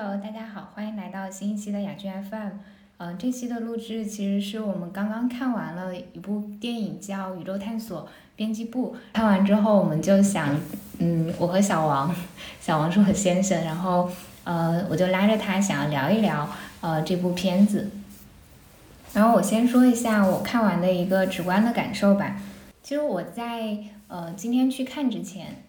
[0.00, 2.50] Hello，大家好，欢迎来到新一期的雅居 FM。
[2.98, 10.54] 嗯、这期的录制其实是我们刚刚看完了一部电影叫《宇宙探索编辑部》，看完之后我们就想，
[11.00, 12.14] 嗯，我和小王，
[12.60, 14.08] 小王是我先生，然后
[14.44, 16.48] 呃，我就拉着他想要聊一聊
[16.80, 17.90] 呃这部片子。
[19.14, 22.36] 然后我先说一下我看完的一个直观的感受吧。
[22.84, 23.76] 其实我在
[24.06, 25.64] 呃今天去看之前，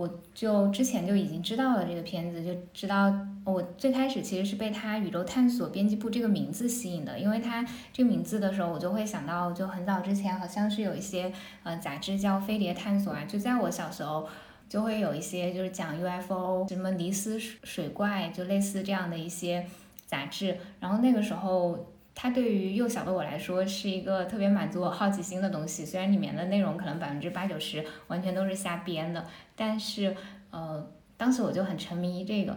[0.00, 3.14] 我就之前就已经知道了这个片子，就知道
[3.44, 11.30] 我最开始其实是被它“宇宙探索编辑部”这个名字吸引的，因为它这个名字的时候，我就会想到，就很早之前好像是有一些
[11.64, 14.26] 呃杂志叫《飞碟探索》啊，就在我小时候
[14.70, 19.66] 就会有一些就是讲 UFO 什么尼斯水水怪，就类似这样的一些
[20.06, 21.86] 杂志，然后那个时候。
[22.22, 29.24] 它对于幼小的我来说是一个特别满足我好奇心的东西，虽然里面的内容可能百分之八九十完全都是瞎编的，
[29.56, 30.14] 但是
[30.50, 32.54] 呃，当时我就很沉迷于这个，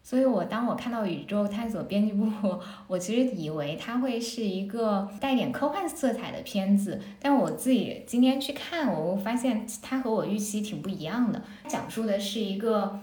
[0.00, 2.30] 所以我当我看到宇宙探索编辑部，
[2.86, 13.00] 我其实以为它会是一个带点科幻色彩的片子，但我自己今天去看，我发现它和我预期挺不一样的，讲述的是一个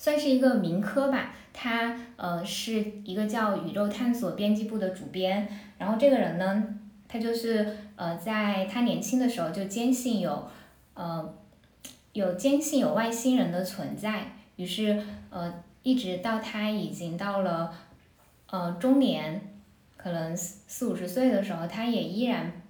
[0.00, 1.34] 算是一个民科吧。
[1.52, 6.64] 他呃是一个叫宇宙探索编辑部的主编，然后这个人呢，
[7.06, 10.48] 他就是呃在他年轻的时候就坚信有
[10.94, 11.34] 呃
[12.14, 17.74] 有坚信有外星人的存在，于是呃一直到他已经到了
[18.48, 19.58] 呃中年，
[19.98, 22.62] 可能四四五十岁的时候，他也依然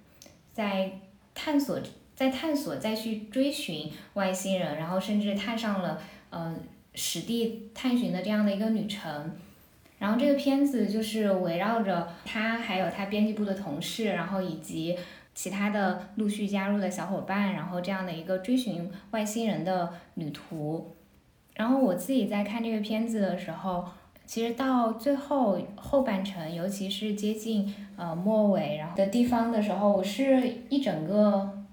[0.51, 0.99] 在
[1.33, 1.79] 探索
[2.13, 6.53] 在探索再去追寻外星人，然后甚至踏上了呃。
[6.93, 9.31] 实地探寻的这样的一个旅程，
[9.97, 14.97] 然后这个片子就是围绕着他还有他编辑部的同事，然后以及
[15.33, 20.93] 其他的陆续加入的小伙伴，然后这样的一个追寻外星人的旅途。
[21.55, 23.85] 然后我自己在看这个片子的时候，
[24.25, 31.65] 其实到最后后半程，尤其是接近呃末尾然后的地方的时候，我是一整个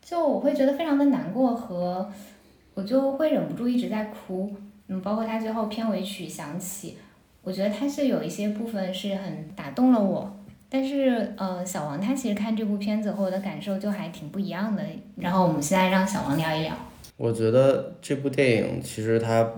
[0.00, 2.12] 就我会觉得非常的难过和。
[2.74, 4.50] 我就会忍不住一直在哭，
[4.88, 6.96] 嗯，包括他最后片尾曲响起，
[7.42, 10.34] 我觉得他是有一些部分是很打动了我，
[10.68, 14.82] 但是呃，小王他其实看这部片子和我的感受就还挺不一样的。
[15.16, 16.74] 然后我们现在让小王聊一聊。
[17.18, 19.48] 我觉得这部电影其实它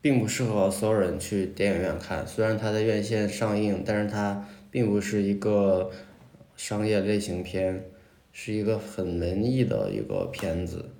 [0.00, 5.90] 并不适合所有人去电影院看，虽然它在院线上映，但是它并不是一个
[6.56, 7.84] 商业类型片，
[8.32, 10.90] 是一个很文艺的一个片子。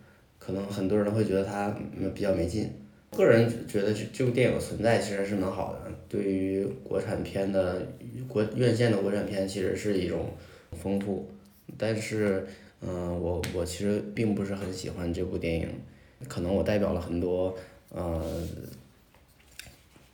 [0.47, 1.77] 可能很多人会觉得它
[2.15, 2.71] 比较没劲，
[3.11, 7.85] 个人觉得这这部电影的存在其实是蛮好的，对于国产片的
[8.29, 10.31] 国院线的国产片其实是一种
[10.71, 11.29] 丰富，
[11.77, 12.47] 但是
[12.81, 15.69] 嗯，我我其实并不是很喜欢这部电影，
[16.29, 17.53] 可能我代表了很多
[17.89, 18.23] 呃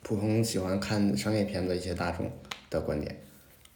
[0.03, 2.31] 普通喜欢看商业片的一些大众
[2.70, 3.14] 的观点，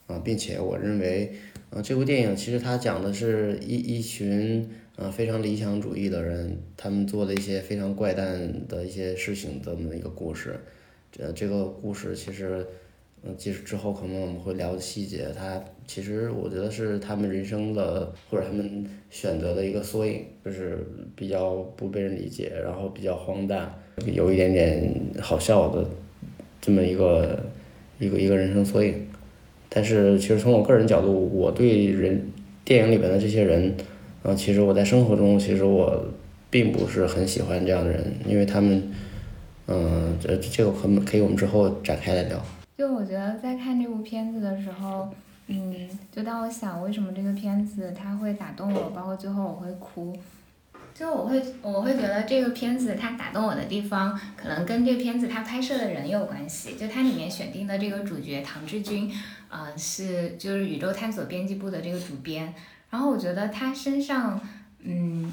[0.07, 1.35] 啊，并且我认为，
[1.69, 4.67] 呃，这部电影其实它讲的是一一群。
[4.97, 10.59] 呃，非常理想主义的人，他们做的一些非常怪诞的一些事情这么一个故事，
[11.13, 12.67] 这这个故事其实，
[13.23, 20.79] 嗯，即使之后可能我们会聊细节，它其实我觉得是他们人生的或者他们选择的一个缩影，就是
[21.15, 23.75] 比较不被人理解，然后比较荒诞，
[24.07, 25.87] 有一点点好笑的
[26.59, 27.39] 这么一个
[27.99, 29.07] 一个一个人生缩影。
[29.69, 32.31] 但是其实从我个人角度，我对人
[32.65, 33.77] 电影里边的这些人。
[34.23, 36.05] 啊，其实我在生活中，其实我
[36.51, 38.93] 并不是很喜欢这样的人，因为他们，
[39.67, 42.41] 嗯，这这个可可以我们之后展开来聊。
[42.77, 45.09] 就我觉得在看这部片子的时候，
[45.47, 50.17] 嗯，就当我想为什么这个片子它会打动我，包括最后我会哭，
[50.93, 56.75] 就我会我会觉得这个片子它打动我的地方，可能跟这片子它拍摄的人有关系。
[56.75, 59.11] 就它里面选定的这个主角唐志军，
[59.49, 62.53] 呃，是就是宇宙探索编辑部的这个主编。
[62.97, 64.41] 然后我觉得他身上，
[64.81, 65.31] 嗯，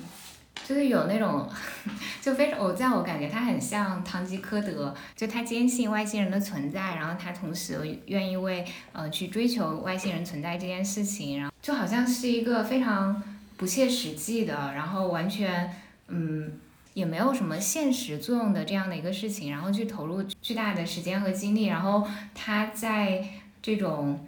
[0.67, 1.49] 就是有那种，
[2.21, 13.23] 就非常，我在我感觉他很像堂吉诃德，就他坚信外星人的存在，然后他同时愿意为呃去追求外星人存在这件事情，然后就好像是一个非常
[13.55, 15.73] 不切实际的，然后完全
[16.09, 16.59] 嗯
[16.95, 22.05] 也没有什么现实作用的这样的一个事情，然后去投入巨大的时间和精力，然后
[22.35, 23.25] 他在
[23.61, 24.19] 这种。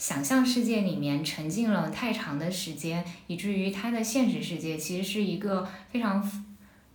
[0.00, 6.26] 想象世界里面沉浸了太长的时间，以至于他的现实世界其实是一个非常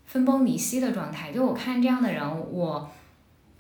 [0.08, 1.32] 分崩离析的状态。
[1.32, 2.90] 就我看这样的人，我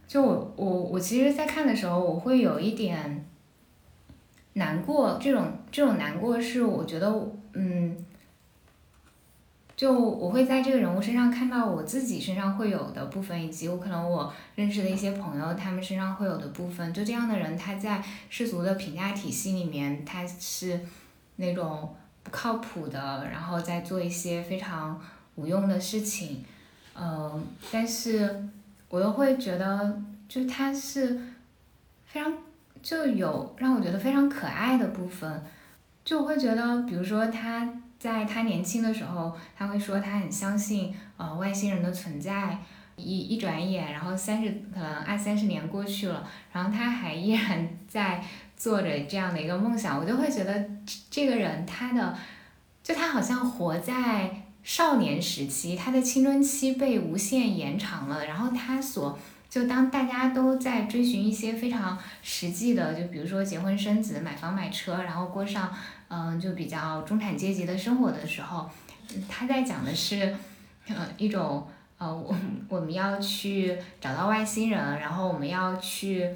[0.07, 3.23] 就我我我其实，在看的时候，我会有一点
[4.53, 5.19] 难过。
[5.21, 7.13] 这种这种难过是我觉得，
[7.53, 7.95] 嗯，
[9.75, 16.93] 就我会在这个人物身上看到我自己身上会有的部分，以及我可能我认识的一些朋友他们身上会有的部分。
[16.93, 20.79] 就这样的人，他在世俗的评价体系里面，他是
[21.35, 21.93] 那种
[22.23, 24.97] 不靠谱的，然后在做一些非常
[25.35, 26.45] 无用的事情。
[26.97, 28.47] 嗯，但是
[28.87, 31.19] 我又会觉得，就他是
[32.05, 32.33] 非常
[32.81, 35.43] 就有让我觉得非常可爱的部分，
[36.05, 37.81] 就我会觉得，比如说他。
[38.05, 42.59] 在他年轻的时候，他会说他很相信呃外星人的存在。
[42.97, 48.23] 一一转眼，然后三十可能二三十年过去了，然后他还依然 在
[48.55, 49.99] 做着这样的一个梦想。
[49.99, 50.65] 我就会觉得
[51.09, 52.17] 这个人他的，
[52.81, 58.25] 就他好像活在少年时期，他的青春期被无限延长了。
[58.25, 59.19] 然后他所
[59.55, 65.73] 就当大家都在追寻一些非常实际的，就比如说结婚生子、买房买车，然后过上。
[66.07, 68.69] 嗯，就比较中产阶级的生活的时候，
[69.27, 70.35] 他在讲的是，
[70.87, 71.67] 呃，一种
[71.97, 72.35] 呃，我
[72.69, 76.29] 我们要去找到外星人，然后我们要去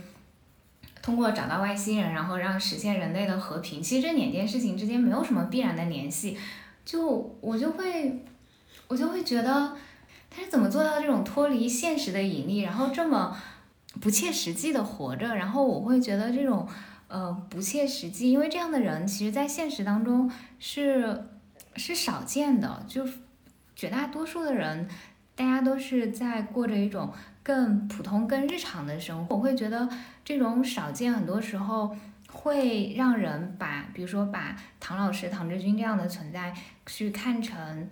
[1.03, 3.79] 通过找到外星人，然后让实现人类的和平。
[3.81, 6.35] 其实这两件事情之间没有什么必然的联系。
[6.83, 8.25] 就我就会，
[8.87, 9.77] 我就会觉得
[10.29, 13.37] 他是怎么做到这种脱离现实的引力，然后这么
[14.01, 16.67] 不切实际的活着，然后我会觉得这种。
[17.11, 21.25] 呃，不切实际，因为这样的人其实，在现实当中是
[21.75, 23.03] 是少见的，就
[23.75, 24.87] 绝大多数的人，
[25.33, 27.11] 大家都是在过着一种
[27.41, 29.35] 更普通、更日常的生活。
[29.35, 29.89] 我会觉得
[30.23, 31.97] 这种少见，很多时候
[32.31, 36.53] 会让人把，比如说把唐老师、唐志军这样的存在
[36.85, 37.89] 去看成，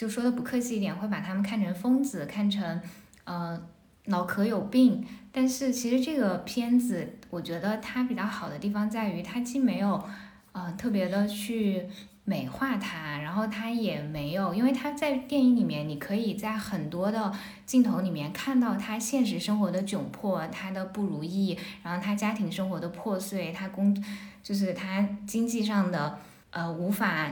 [0.00, 2.80] 就说的不客气一点，会把他们看成疯子，看成
[3.24, 3.60] 呃
[4.06, 5.06] 脑壳有病。
[5.30, 7.16] 但是其实这个片子。
[7.28, 10.02] 我觉得它比较好的地方在于，它既没有，
[10.50, 11.86] 呃，特别的去
[12.24, 17.32] 美化它，然后它也没有，因为它在电影里面，你可以在很多的
[17.64, 23.96] 镜头里面看到他现实生活的窘迫，他的不如意，然后他家庭生活的破碎，他工，
[24.42, 26.18] 就是他经济上的，
[26.50, 27.30] 呃，无法，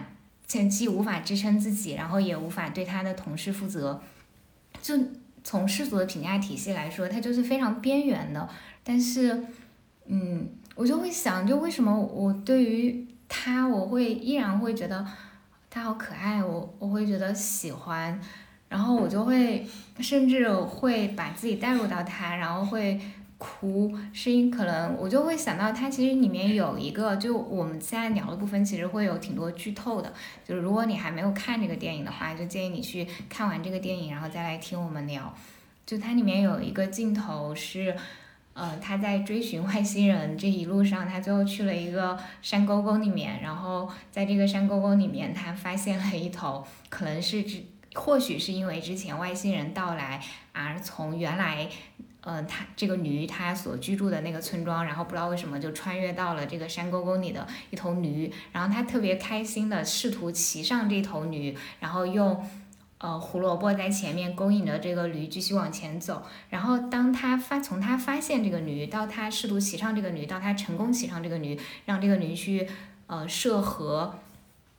[0.48, 4.02] 前期无法支撑自己，然后也无法对他的同事负责，
[4.82, 4.98] 就
[5.44, 8.48] 从世俗的评价体系来说，他就是非常边缘的，
[8.82, 9.44] 但是。
[10.10, 15.06] 嗯，我就会想，就为什么我对于他，我会依然会觉得
[15.68, 18.18] 他好可爱，我我会觉得喜欢，
[18.70, 19.66] 然后我就会
[20.00, 22.98] 甚至会把自己带入到他，然后会
[23.38, 30.12] 哭，是因可能我就会想到它其实里面有一个，就我们现在聊的部分其实会有挺多剧透的，
[30.44, 35.32] 就是如果你还没有看这个电影的话，就建议你去看完这个电影，然后再来听我们聊。
[35.86, 37.96] 就它里面有一个镜头是。
[38.54, 47.62] 呃，他在追寻外星人这一路上，他最后去了一个山沟沟里面，然后在这个山沟沟里面，他发现了一头，可能是只，
[47.94, 51.68] 或许是因为之前外星人到来而从原来，
[52.20, 62.44] 呃，他这个驴他所居住的那个村庄，然后不知道为什么就穿越到了这个山沟沟里的一头驴，然后他特别开心的试图骑上这头驴，然后用。
[63.00, 66.20] 呃，胡萝卜在前面勾引着这个驴继续往前走，
[66.50, 72.68] 然后当他发从他发现这个驴到他试图骑上这个驴到他成功骑上这个驴，让这个驴去
[73.06, 74.18] 呃涉河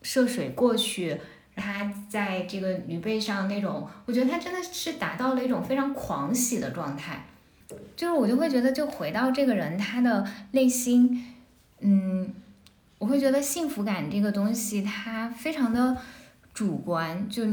[0.01, 1.21] 涉水过去，
[1.59, 7.25] 他在这个驴背上那种，我觉得他真的是达到了一种非常狂喜的状态，
[7.95, 11.25] 就是我就会觉得就回到这个人他的内心，
[11.81, 12.33] 嗯，
[12.97, 15.97] 我会觉得幸福感这个东西它非常的
[16.53, 17.45] 主观，就。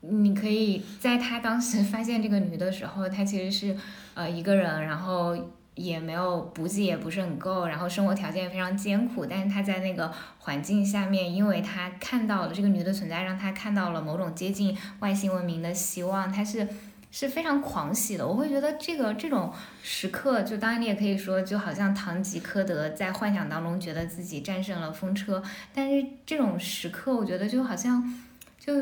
[0.00, 3.76] 你可以在他当时发现这个驴的时候，他其实是
[4.14, 5.36] 呃一个人，然后
[5.78, 9.24] 也没有补给也不是很够，然后生活条件也非常艰苦。
[9.24, 16.66] 但是他在那个环境下面，因为他看到了这个女的存在，让他看到了某种接近外星文明的希望，他是
[17.10, 18.26] 是非常狂喜的。
[18.26, 25.42] 我会觉得这个这种时刻，就当然你也可以说，就好像堂吉诃德在幻想当中觉得自己战胜了风车，
[25.72, 28.02] 但是这种时刻，我觉得就好像
[28.58, 28.72] 就。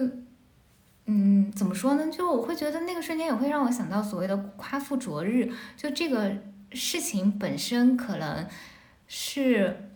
[1.08, 2.10] 嗯，怎么说呢？
[2.10, 6.32] 就我会觉得那个瞬间也会让我想到所谓的夸父逐日，就这个
[6.76, 8.47] 事情本身可能
[9.09, 9.90] 是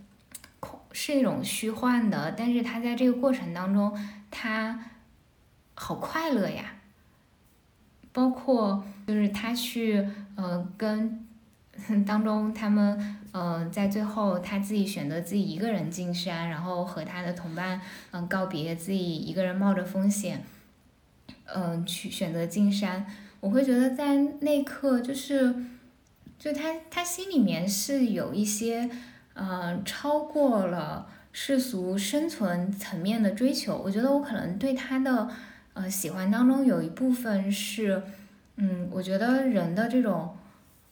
[0.93, 3.97] 是一种虚幻的，但是他在这个过程当中，
[4.31, 4.87] 他
[5.75, 6.77] 好快乐呀。
[8.13, 11.25] 包括就是他去呃跟
[12.05, 20.43] 当中他们呃在最后他自己选择自己一个人进山，然后和他的同伴嗯告别，自己一个人冒着风险。
[21.53, 23.07] 嗯，去选择进山，
[23.41, 25.55] 我会觉得在那刻，就是，
[26.40, 28.88] 就他他心里面是有一些，
[29.35, 33.76] 嗯，超过了世俗生存层面的追求。
[33.76, 35.28] 我觉得我可能对他的
[35.75, 38.02] 呃喜欢当中有一部分是，
[38.56, 40.35] 嗯，我觉得人的这种，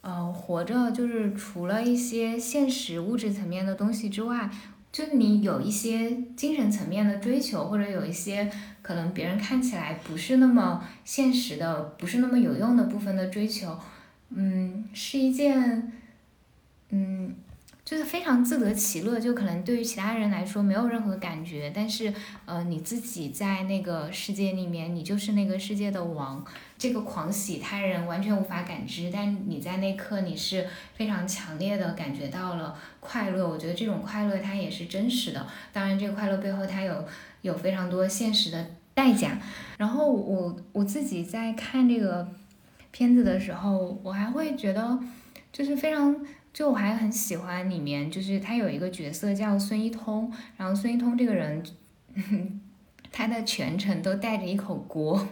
[0.01, 4.47] 呃，活着就是除了一些现实物质层面的东西之外，
[4.91, 8.47] 就你有一些精神层面的追求，或者有一些
[8.83, 13.75] 可能别人看起来不是那么现实的、不是那么有用的部分的追求，
[14.29, 15.91] 嗯，是一件，
[16.89, 17.35] 嗯。
[17.85, 22.13] 就是非常自得其乐，就可能对于其他人来说没有任何感觉，但是
[22.45, 26.45] 呃你自己在那个世界里面，你就是那个世界的王。
[26.77, 33.49] 这个狂喜他人完全无法感知，但你在那刻你是非常强烈的感觉到了快乐。
[33.49, 37.03] 我觉得这种快乐它也是真实的，当然这个快乐背后它有
[37.41, 39.39] 有非常多现实的代价。
[39.79, 42.29] 然后我我自己在看这个
[42.91, 44.99] 片子的时候，我还会觉得
[45.51, 46.15] 就是非常。
[46.51, 51.63] 就我还很喜欢里面，就是他有一个角色叫孙一通，然后孙一通这个人，
[53.11, 55.27] 他的全程都带着一口锅，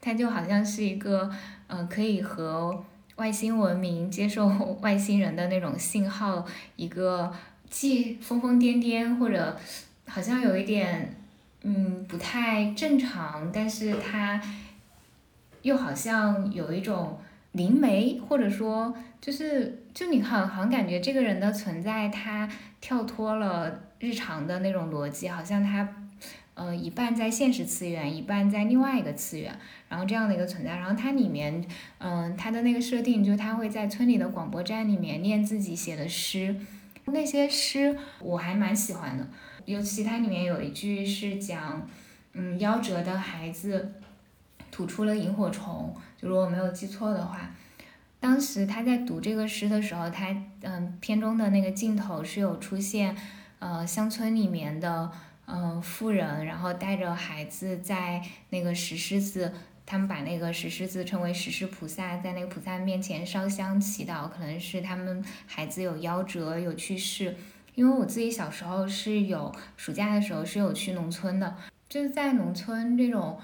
[0.00, 1.28] 他就好像是一个，
[1.66, 2.84] 嗯，可以和
[3.16, 4.46] 外星文明接受
[4.80, 7.34] 外星人的那种信号，一个
[7.68, 9.58] 既疯疯癫癫或者
[10.06, 11.16] 好像有一点，
[11.62, 14.40] 嗯，不太正常，但是他
[15.66, 17.18] 又好像有一种。
[17.52, 22.46] 灵媒，或者说，就是，就你好，好像感觉这个人的存在，他
[22.82, 25.88] 跳脱了日常的那种逻辑，好像他，
[26.52, 29.58] 呃，一半在现实次元，一半在另外一个次元，
[29.88, 30.76] 然后这样的一个存在。
[30.76, 31.64] 然后它里面，
[31.96, 36.54] 嗯，它的那个设定就是他会在村里的广播站里面念自己写的诗，
[37.06, 39.26] 那些诗我还蛮喜欢的，
[39.64, 41.88] 尤其它里面有一句是讲，
[42.34, 43.94] 嗯，夭折的孩子
[44.76, 45.96] 吐出了萤火虫。
[46.20, 47.50] 就如果没有记错的话，
[48.20, 53.16] 当时他在读这个诗的时候，他嗯片中的那个镜头是有出现，
[53.58, 55.10] 呃乡村里面的
[55.46, 59.50] 嗯妇人，然后带着孩子在那个石狮子，
[59.86, 67.34] 他们把那个石狮子称为石狮菩萨，在那个菩萨面前烧香祈祷，可能是他们孩子有夭折有去世。
[67.74, 71.56] 因为我自己小时候是有暑假的时候是有去农村的，
[71.88, 73.38] 就是在农村这种。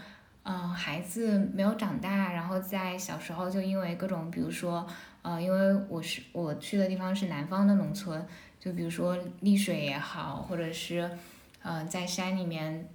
[0.45, 4.85] 嗯，孩子没有长大，然后在小时候就因为各种，比如说，
[5.23, 8.27] 呃，因为我是我去的地方是南方的农村，
[8.59, 11.09] 就比如说溺水也好，或者是，
[11.63, 12.89] 呃，在山里面，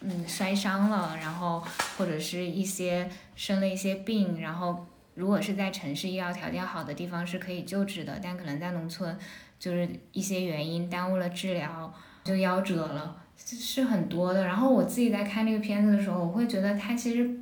[0.00, 1.64] 嗯，摔伤了，然后
[1.96, 9.18] 或者是一些生了一些病，然后如果是在城市医疗条件好的地方是可以救治的，但可能在农村，
[9.58, 13.23] 就是一些原因耽误了治疗，就夭折了。
[13.36, 17.40] 是是很多的，然后我自己在看这个片子的时候，我会觉得他其实，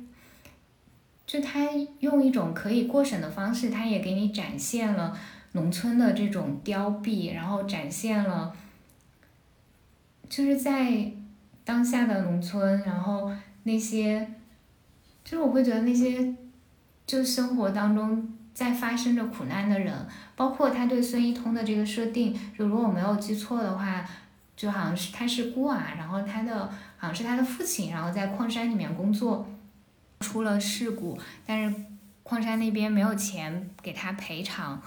[1.25, 1.69] 就他
[1.99, 5.17] 用一种可以过审的方式，他也给你展现了
[5.53, 8.53] 农村的这种凋敝，然后展现了，
[10.27, 11.11] 就是在
[11.63, 13.31] 当下的农村，然后
[13.63, 14.27] 那些，
[15.23, 16.35] 就是我会觉得那些，
[17.07, 19.93] 就生活当中在发生着苦难的人，
[20.35, 24.05] 包括他对孙一通的这个设定，就如果我没有记错的话。
[24.55, 26.67] 就好像是他是孤儿，然后他的
[26.97, 29.47] 好像是他的父亲，然后在矿山里面工作，
[30.19, 31.75] 出了事故，但是
[32.23, 34.81] 矿山那边没有钱给他赔偿，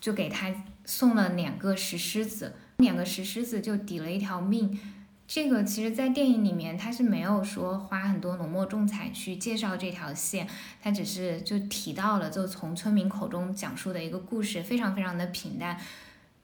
[0.00, 4.78] 就给他送了两个石狮子，两个石狮子就抵了一条命。
[5.26, 10.48] 这个其实，在电影里面他是没有说花很多浓墨重彩去介绍这条线，
[10.82, 15.78] 他只是就提到了，就从村民口中讲述的一个故事，非常非常的平淡。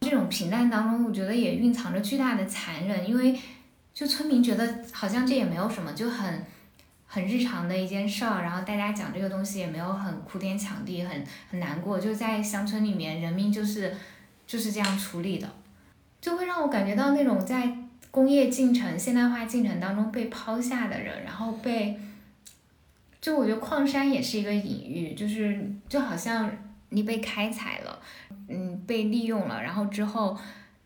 [0.04, 3.34] 这种平淡当中，我觉得也蕴藏着巨大的残忍，因为
[3.94, 6.44] 就村民觉得好像这也没有什么，就很
[7.06, 13.96] 很日常的一件事儿，然后大家讲这个东西也没有很哭天抢地，很很难过，就在乡村里面，人民就是
[14.46, 15.49] 就是这样处理的，
[16.20, 17.76] 就会让我感觉到那种在
[18.11, 21.99] 工业进程、现代化进程当中被抛下的人，然后被，
[23.20, 26.50] 就我觉得矿山也是一个隐喻，就是就好像。
[26.94, 28.00] 你被开采了，
[28.48, 30.38] 嗯，被利用了，然后之后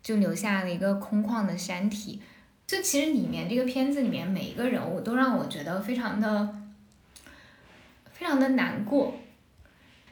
[0.03, 2.21] 就留下了一个空旷的山体。
[2.67, 6.55] 就其实里面这个片子里面每一个人物都让我觉得非常的、
[8.11, 9.13] 非常的难过。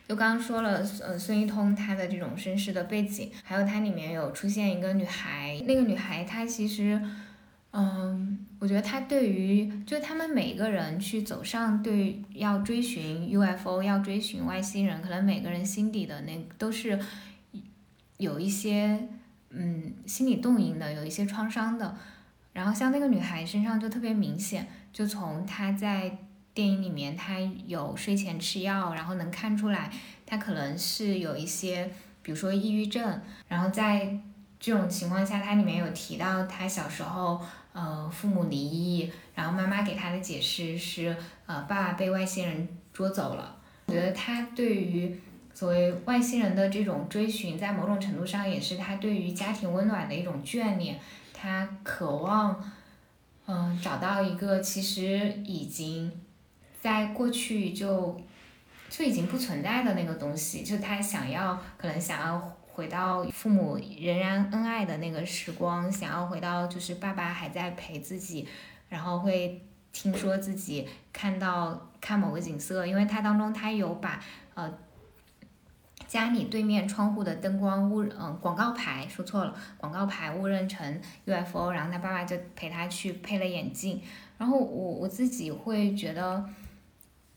[0.08, 7.01] 就刚刚说了，呃，孙一通他的这种身世的背景，还有它里面有出现一个女孩，那个女孩她其实。
[7.74, 17.00] 嗯，我觉得他对于就他们每个人去走上对要追寻 UFO 要追寻外星人，可能每个人心底的那都是
[18.18, 19.10] 有一些
[19.52, 21.96] 嗯心理动因的，有一些创伤的。
[22.54, 26.18] 然后像那个女孩身上就特别明显，就从她在
[26.56, 29.92] 电影里面她有睡前吃药，然后能看出来
[30.26, 31.92] 她可能是有一些
[32.24, 33.22] 比如说抑郁症。
[33.48, 34.18] 然后在
[34.60, 37.40] 这种情况下，它里面有提到她小时候。
[37.79, 41.15] 呃，父母离异，然后妈妈给他的解释是，
[41.46, 43.55] 呃，爸爸被外星人捉走了。
[43.86, 45.15] 我觉得他对于
[45.53, 51.00] 所谓外星人的这种追寻，在某种程度上也是他对于家庭温暖的一种眷恋。
[51.31, 52.60] 他渴望，
[53.46, 56.12] 嗯，找到一个其实已经
[56.81, 58.19] 在过去就
[58.89, 62.57] 就已经不存在的那个东西，就他想要，可能想要。
[62.77, 68.48] 回到父母仍然恩爱的那个时光，想要回到就是爸爸还在陪自己，
[68.88, 69.60] 然后会
[69.91, 74.72] 听说自己看到看某个景色，因为他当中他有把呃
[76.05, 84.00] 家里对面窗户的灯光误嗯广告牌说错了广告牌误认成 UFO，然后他爸爸就陪他去配了眼镜，
[84.38, 86.48] 然后我我自己会觉得，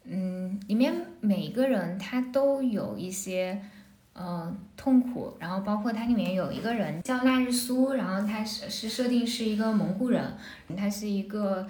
[0.04, 3.62] 嗯，里面每一个人他都有一些。
[4.22, 10.36] 嗯，痛苦，然后包括它里面有一个人叫纳日苏，然后他是是设定是一个蒙古人，
[10.76, 11.66] 他是一个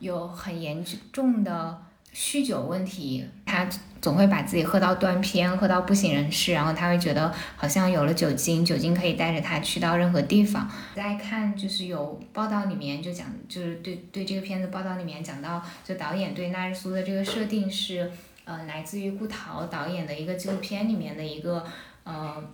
[0.00, 1.80] 有很严重的
[2.12, 3.68] 酗酒问题，他
[4.00, 10.68] 总会把自己喝到断片，喝到不省人事，然后他会觉得好像有了酒精，酒精可以带着他去到任何地方。
[10.96, 18.10] 再看就是有报道里面就讲，就是对对这个片子报道里面讲到，就导演对纳日苏的这个设定是。
[18.44, 21.66] 呃，来自于顾陶导演的一个纪录片里面的一个，
[22.04, 22.44] 呃，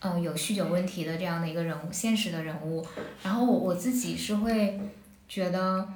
[0.00, 2.84] 呃，有酗酒问题的这样的一个人物，现实的人物。
[3.22, 4.80] 然后我我自己是会
[5.28, 5.88] 觉得，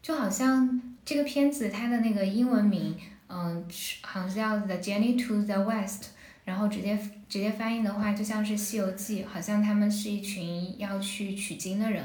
[0.00, 2.96] 就好像这个片子它的那个英文名，
[3.28, 3.66] 嗯，
[4.02, 6.10] 好像叫 The Journey to the West，
[6.44, 6.96] 然后直接
[7.28, 12.04] 直接翻译的话，就像是《西游记》，好像他们是一群要去取经的人。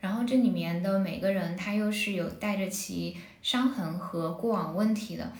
[0.00, 5.32] 然后这里面的每个人，他又是有带着其伤痕和过往问题的。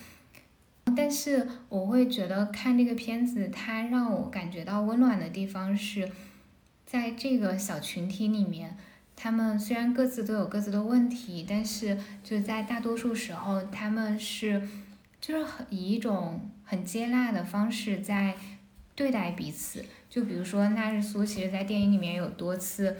[0.96, 6.10] 但是我会觉得看这个片子，它让我感觉到温暖的地方是，
[6.86, 8.76] 在这个小群体里面，
[9.14, 14.68] 他们虽然各自都有各自的问题，但是就在大多数时候，他们是
[15.20, 18.34] 就是很以一种很接纳的方式在
[18.94, 19.84] 对待彼此。
[20.08, 22.96] 就比如说纳日苏，其实在电影里面有多次。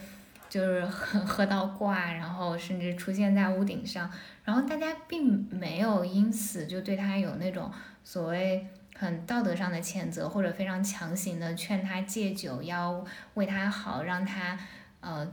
[0.54, 4.08] 就是喝 喝到挂，然后甚至出现在屋顶上，
[4.44, 7.68] 然后大家并没有因此就对他有那种
[8.04, 8.64] 所谓
[8.94, 14.56] 很道德上的谴责，或者非常强行的劝他戒酒，要为他好，让他
[15.00, 15.28] 呃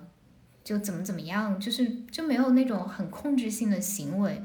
[0.63, 4.41] 就怎么怎么样，就是就没有那种很控制性的行为，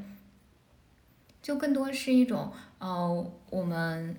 [1.40, 4.14] 就更多是一种呃我们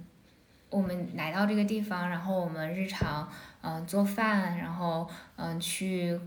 [0.71, 6.19] 我们来到这个地方，然后我们日常嗯做饭，然后嗯去。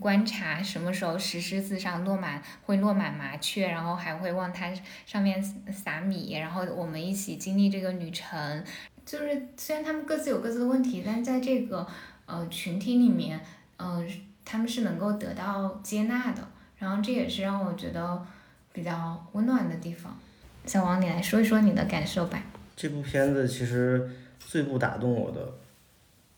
[0.00, 4.72] 观察什么时候石狮子上落满会落满麻雀，然后还会往它
[5.04, 8.64] 上面撒米，然后我们一起经历这个旅程。
[9.04, 11.86] 就是虽然他们各自有各自的问题，但在这个
[12.26, 13.40] 呃群体里面，
[13.76, 14.08] 嗯，
[14.44, 16.46] 他们是能够得到接纳的。
[16.78, 18.24] 然后这也是让我觉得
[18.72, 20.16] 比较温暖的地方。
[20.64, 22.42] 小王，你来说一说你的感受吧。
[22.76, 25.54] 这部片子其实最不打动我的，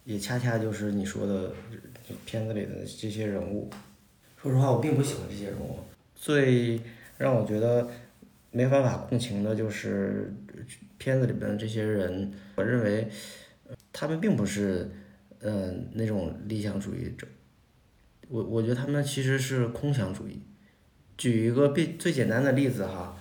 [0.05, 1.53] 也恰恰就是你说的。
[2.25, 3.71] 片子里的这些人物，
[4.41, 5.79] 说实话，我并不喜欢这些人物。
[6.15, 6.81] 最
[7.17, 7.89] 让我觉得
[8.51, 10.35] 没办法共情的就是
[10.99, 12.33] 片子里边的这些人。
[12.57, 13.09] 我认为
[13.93, 14.91] 他们并不是
[15.41, 17.27] 嗯那种理想主义者。
[18.29, 20.41] 我我觉得他们其实是空想主义。
[21.17, 23.17] 举一个最最简单的例子哈，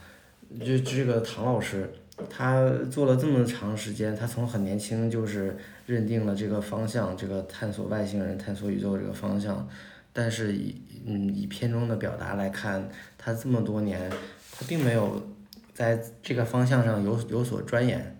[0.59, 1.91] 就这个唐老师，
[2.29, 5.57] 他做了这么长时间，他从很年轻就是。
[5.87, 9.65] 认定了这个方向，这个探索外星人、探索宇宙这个方向，
[10.11, 10.75] 但是以
[11.05, 14.11] 嗯以片中的表达来看，他这么多年，
[14.51, 15.25] 他并没有
[15.73, 18.19] 在这个方向上有有所钻研。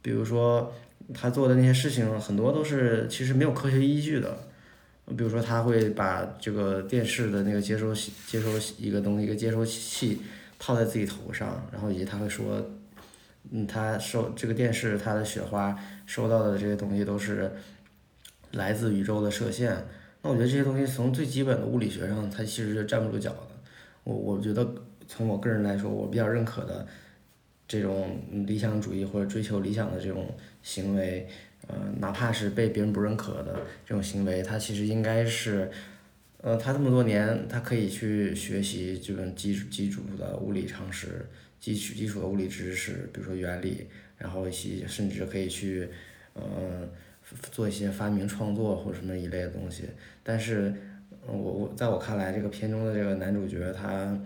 [0.00, 0.72] 比如说
[1.12, 4.34] 他做的那些事情，很多都是其实没有科学依据的。
[5.08, 7.94] 比如说他会把这个电视的那个接收
[8.26, 10.22] 接收一个东西一个接收器
[10.58, 12.66] 套在自己头上，然后以及他会说。
[13.50, 17.50] 嗯，他收这个电视，它的雪花收到的这些东西都是
[18.52, 19.76] 来自宇宙的射线。
[20.22, 23.48] 那我觉得这些东西从最基本的物理学上，它其实是站不住脚的。
[24.02, 24.68] 我我觉得
[25.06, 26.86] 从我个人来说，我比较认可的
[27.68, 31.28] 这种理想主义或者追求理想的这种行为，
[31.68, 35.70] 呃，哪怕是被别人不认可的这种行为，它其实应该是，
[36.38, 41.26] 呃，他这么多年，他可以去学习这种基础基础的物理常识。
[41.66, 45.88] 基础基础的物理知识，比如说原理，然后一些甚至可以去，
[46.36, 46.88] 嗯，
[47.50, 49.82] 做一些发明创作或者什么一类的东西。
[50.22, 50.72] 但是，
[51.26, 54.16] 我我在我看来，这个片中的这个男主角他，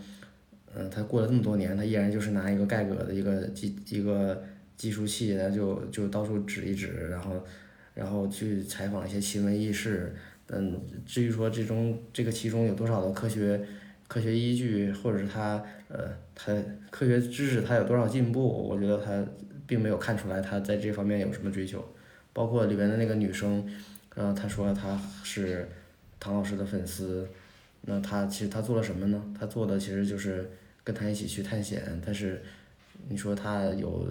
[0.74, 4.44] 嗯，他过了这么多年，他依然就是拿一个盖革的一个计一个
[4.76, 7.42] 计数器，他就就到处指一指，然后
[7.94, 10.14] 然后去采访一些奇闻异事，
[10.48, 13.58] 嗯，至于说这中这个其中有多少的科学
[14.10, 16.52] 科学依据，或者是他呃他
[16.90, 19.24] 科学知识他有多少进步，我觉得他
[19.68, 21.84] 并没有看出来他在这方面有什么追求。
[22.32, 23.64] 包括里边的那个女生，
[24.16, 25.68] 呃，她说她是
[26.18, 27.28] 唐老师的粉丝，
[27.82, 29.22] 那她其实她做了什么呢？
[29.38, 30.50] 她做的其实就是
[30.82, 32.42] 跟他一起去探险，但是
[33.08, 34.08] 你说她有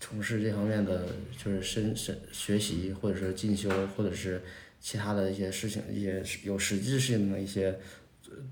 [0.00, 4.40] 从事这方面的就是深深学习，或者是进修，或者是
[4.80, 7.76] 其他的一些事情，一些有实质性的一些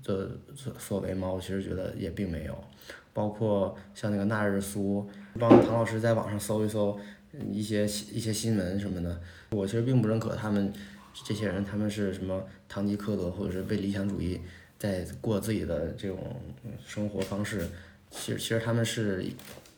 [0.03, 1.29] 的所所为吗？
[1.29, 2.63] 我其实觉得也并没有。
[3.13, 6.99] 包括像那个纳日苏，帮唐老师在网上搜一搜。
[7.51, 10.73] 一些一些新闻什么的，我其实并不认可他们
[11.23, 14.41] 这些人，他们是什么堂吉诃德或者是被理想主义
[14.79, 16.17] 在过自己的这种
[16.83, 17.67] 生活方式。
[18.09, 19.23] 其实其实他们是，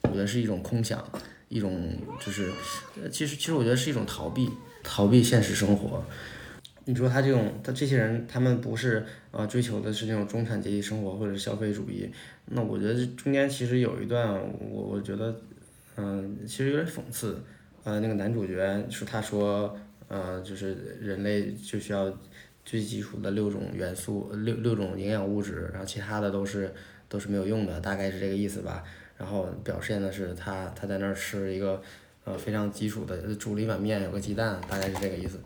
[0.04, 1.06] 我觉得是一种空想，
[1.50, 1.94] 一种
[2.26, 2.50] 就是，
[3.12, 4.50] 其实其实我觉得是一种逃避，
[4.82, 6.02] 逃避现实生活。
[6.86, 12.10] 你说他这种他这些人，他们不是呃追求的是那种中产阶级生活或者是消费主义，
[12.46, 14.34] 那我觉得这中间其实有一段，
[14.70, 15.36] 我我觉得。
[15.98, 17.38] 嗯，其实有点讽刺，
[17.84, 22.12] 呃，那个男主角说他说，呃，就是人类就需要
[22.64, 26.74] 最基础的六种元素，六六种营养物质，然后其他的都是
[27.10, 28.82] 都是没有用的，大概是这个意思吧。
[29.18, 31.80] 然后表现的是他他在那儿吃一个
[32.24, 35.38] 呃非常基础的，煮了一碗面，有个鸡蛋，大概是这个意思。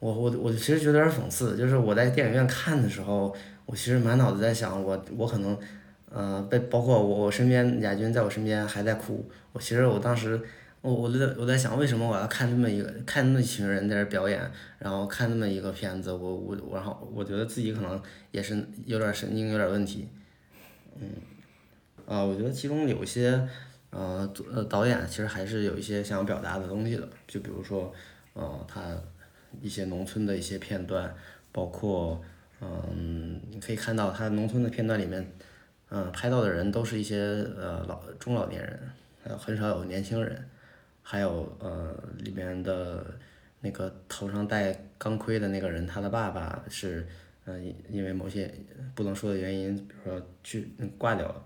[0.00, 3.34] 我我我其实觉得有点讽刺，就是我在电影院看的时候，
[3.66, 5.58] 我其实满脑子在想，我我可能。
[6.10, 9.30] 呃，被包括我，我身边亚军在我身边还在哭。
[9.52, 10.40] 我其实我当时，
[10.80, 14.40] 我我在我在想，为什么我要看那么一个看那么一群人在这表演，
[14.78, 18.56] 然后看那么一个片子，我我然后我觉得自己可能也是
[18.86, 20.08] 有点神经有点问题。
[20.98, 21.10] 嗯，
[22.06, 23.46] 啊，我觉得其中有些
[23.90, 27.92] 呃呃导演其实还是有一些想表达的东西的，就比如说
[28.32, 28.80] 呃他
[29.62, 31.14] 一些农村的一些片段，
[31.52, 32.22] 包括
[32.60, 35.30] 嗯你可以看到他农村的片段里面。
[35.90, 37.16] 嗯，拍到的人都是一些
[37.56, 38.78] 呃老中老年人，
[39.24, 40.46] 还有很少有年轻人，
[41.02, 43.02] 还有呃里面的
[43.62, 47.08] 那个头上戴钢盔的那个人，他的爸爸是
[47.46, 48.54] 嗯因为某些
[48.94, 51.42] 不能说的原因，比如说去挂掉了，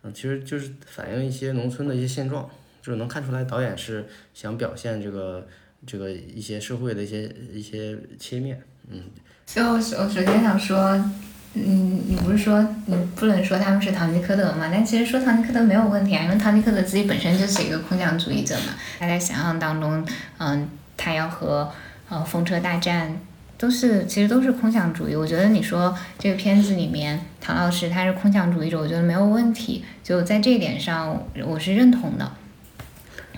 [0.00, 2.48] 嗯，其实就是反映一些农村的一些现状，
[2.80, 5.46] 就是能看出来导演是想表现这个
[5.86, 9.00] 这个一些社会的一些一些切面，嗯。
[9.46, 11.10] 所以我首首先想说。
[11.56, 14.68] 嗯，你不是说你不能说他们是堂吉诃德吗？
[14.72, 18.74] 但其实说堂吉诃德没有问题啊，因为堂吉诃德自己本身就是一个空想主义者嘛。
[18.98, 20.04] 他在想象当中，
[20.38, 21.70] 嗯，他要和
[22.08, 23.16] 呃风车大战，
[23.56, 25.14] 都是其实都是空想主义。
[25.14, 29.84] 我觉得你说这个片子里面唐老师他是空想主义者，我觉得没有问题。
[30.02, 32.32] 就在这一点上，我是认同的。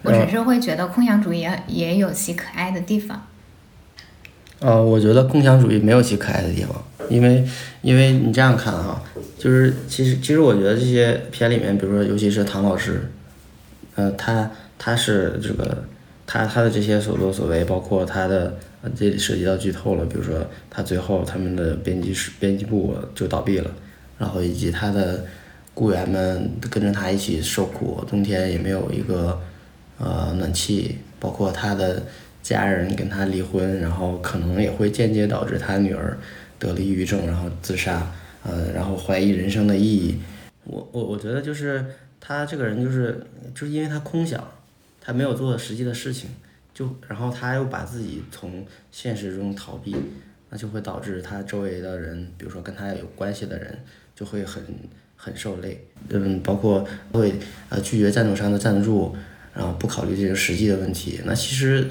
[0.07, 3.27] 我只是会觉得空想主义也有其可爱的地方。
[4.61, 6.83] 呃，我觉得空想主义没有其可爱的地方。
[7.09, 7.47] 因为，
[7.83, 9.01] 因为你这样看哈，
[9.39, 13.11] 就是其实其实我觉得这些片里面，比如说尤其是唐老师，
[13.95, 15.85] 呃，他他是这个
[16.27, 18.57] 他他的这些所作所为，包括他的
[18.97, 20.35] 这里涉及到剧透了，比如说
[20.69, 23.71] 他最后他们的编辑室编辑部就倒闭了，
[24.19, 25.25] 然后以及他的
[25.75, 29.39] 雇员们跟着他一起受苦，冬天也没有一个
[29.99, 32.03] 呃暖气，包括他的
[32.43, 36.17] 家人跟他离婚，然后可能也会间接导致他女儿。
[36.59, 38.11] 得了抑郁症，然后自杀，
[38.43, 40.19] 呃，然后怀疑人生的意义。
[40.65, 41.85] 我我我觉得就是
[42.19, 44.43] 他这个人就是就是因为他空想，
[44.99, 46.31] 他没有做实际的事情，
[46.73, 49.95] 就然后他又把自己从现实中逃避，
[50.49, 53.79] 那就会导致他周围的人，比如说跟他有关系的人，
[54.15, 54.63] 就会很
[55.15, 55.85] 很受累。
[56.09, 56.83] 嗯，包括
[57.13, 57.35] 会
[57.69, 59.15] 呃拒绝赞助商的赞助，
[59.57, 61.21] 然后不考虑这个实际的问题。
[61.25, 61.89] 那其实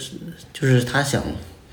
[0.54, 1.23] 就是他想，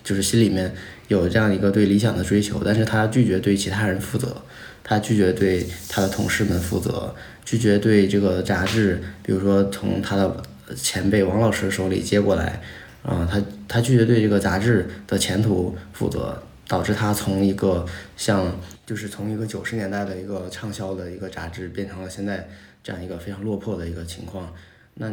[0.03, 0.75] 就是心里面。
[1.09, 4.35] 有这样一个对理想的追求，但是他拒绝对其他人负责，
[4.83, 10.43] 他拒绝对他的同事们负责，拒绝对这个杂志，比如说从他的
[10.75, 12.63] 前辈王老师手里接过来，
[13.03, 17.85] 啊，他他拒绝对这个杂志的前途负责，导致他从一个
[18.17, 22.49] 像就是从一个九十年代的一个畅销的一个杂志，变成了现在
[22.83, 24.51] 这样一个非常落魄的一个情况。
[24.95, 25.13] 那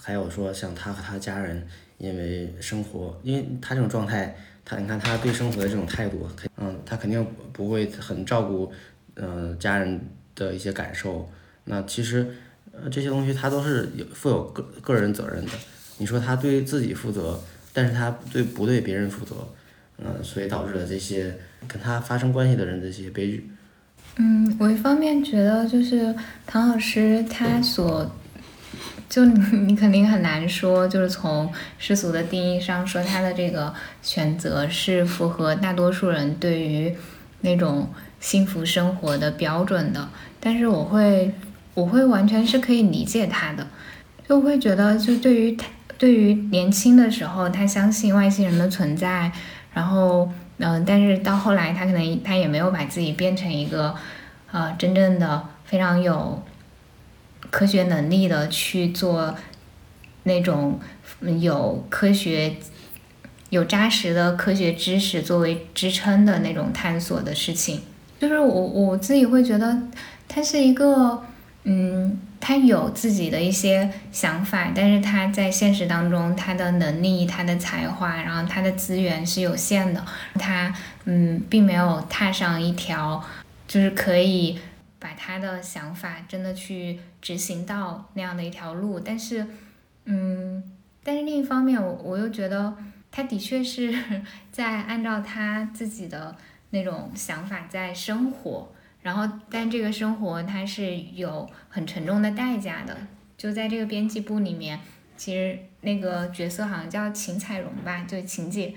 [0.00, 1.66] 还有说像他和他家人
[1.98, 4.34] 因为生活，因为他这种状态。
[4.66, 8.72] 他你看他对生活的这种态度，嗯，他肯定不会很照顾，
[9.12, 10.00] 呃，家人
[10.34, 11.28] 的一些感受。
[11.64, 12.34] 那其实，
[12.72, 15.52] 呃，这些东西他都是有负有个个人责任的。
[15.98, 17.38] 你说他对自己负责，
[17.74, 19.46] 但是他对不对别人负责，
[19.98, 21.36] 嗯，所以导致了这些
[21.68, 23.50] 跟他发生关系的人的这些悲剧。
[24.16, 26.14] 嗯，我一方面觉得就是
[26.46, 28.10] 唐老师他所。
[29.14, 29.24] 就
[29.54, 31.48] 你肯定很难说，就是从
[31.78, 33.72] 世俗的定义上说，他的这个
[34.02, 36.92] 选择是符合大多数人对于
[37.42, 40.08] 那种幸福生活的标准的。
[40.40, 41.32] 但是我会，
[41.74, 43.64] 我会完全是可以理解他的，
[44.28, 49.30] 就会觉得，就对于他，对于年轻的时候，他相信外星人的存在，
[49.72, 53.94] 然后，嗯，但是到后来，他可能他也没有把自己变成一个，
[54.50, 56.42] 呃，真正的非常有。
[57.54, 59.32] 科学能力的去做
[60.24, 60.80] 那种
[61.38, 62.56] 有科学、
[63.50, 67.82] 有扎实的科学知识作为支撑的那种探索的事情，
[68.18, 69.82] 就是我我自己会觉得
[70.26, 71.22] 他是一个，
[71.62, 80.04] 嗯，他有自己的一些想法，但是他在现实当中他的能力、他的才华，然后他的资源是有限的，
[80.40, 83.22] 他嗯，并没有踏上一条
[83.68, 84.58] 就是可以。
[85.04, 89.46] 把他的想法真的去执行到那样的一条路，但是，
[90.06, 90.62] 嗯，
[91.02, 92.74] 但是另一方面，我我又觉得
[93.12, 93.94] 他的确是
[94.50, 96.34] 在按照他自己的
[96.70, 102.96] 那种想法在生活，然后，但这个生活他是有很沉重的代价的。
[103.36, 104.80] 就在这个编辑部里面，
[105.18, 108.74] 其实那个角色好像叫秦彩荣吧，就秦姐。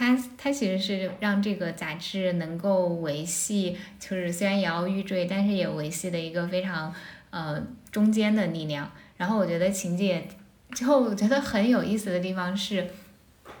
[0.00, 6.90] 他他其实是让这个杂志能够维系，就是虽然摇摇欲坠，但是也维系的一个非常
[7.28, 8.90] 呃中间的力量。
[9.18, 10.26] 然后我觉得秦姐，
[10.70, 12.88] 之后我觉得很有意思的地方是，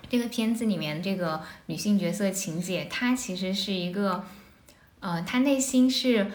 [0.08, 4.24] 这个片子里面这个女性角色秦姐，她其实是一个，
[5.00, 6.26] 呃，她内心是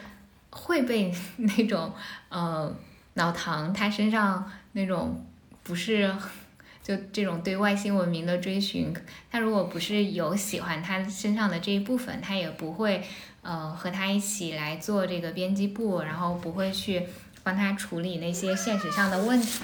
[0.52, 1.92] 会被那种
[2.30, 2.78] 呃
[3.16, 5.26] 老唐他身上那种
[5.64, 6.16] 不是。
[6.86, 8.94] 就这种对外星文明的追寻，
[9.32, 13.04] 他如果不是有喜欢他身上的这一部分，他也不会，
[13.42, 17.08] 呃，和他一起来做这个编辑部，然后不会去
[17.42, 19.64] 帮他处理那些现实上的问题。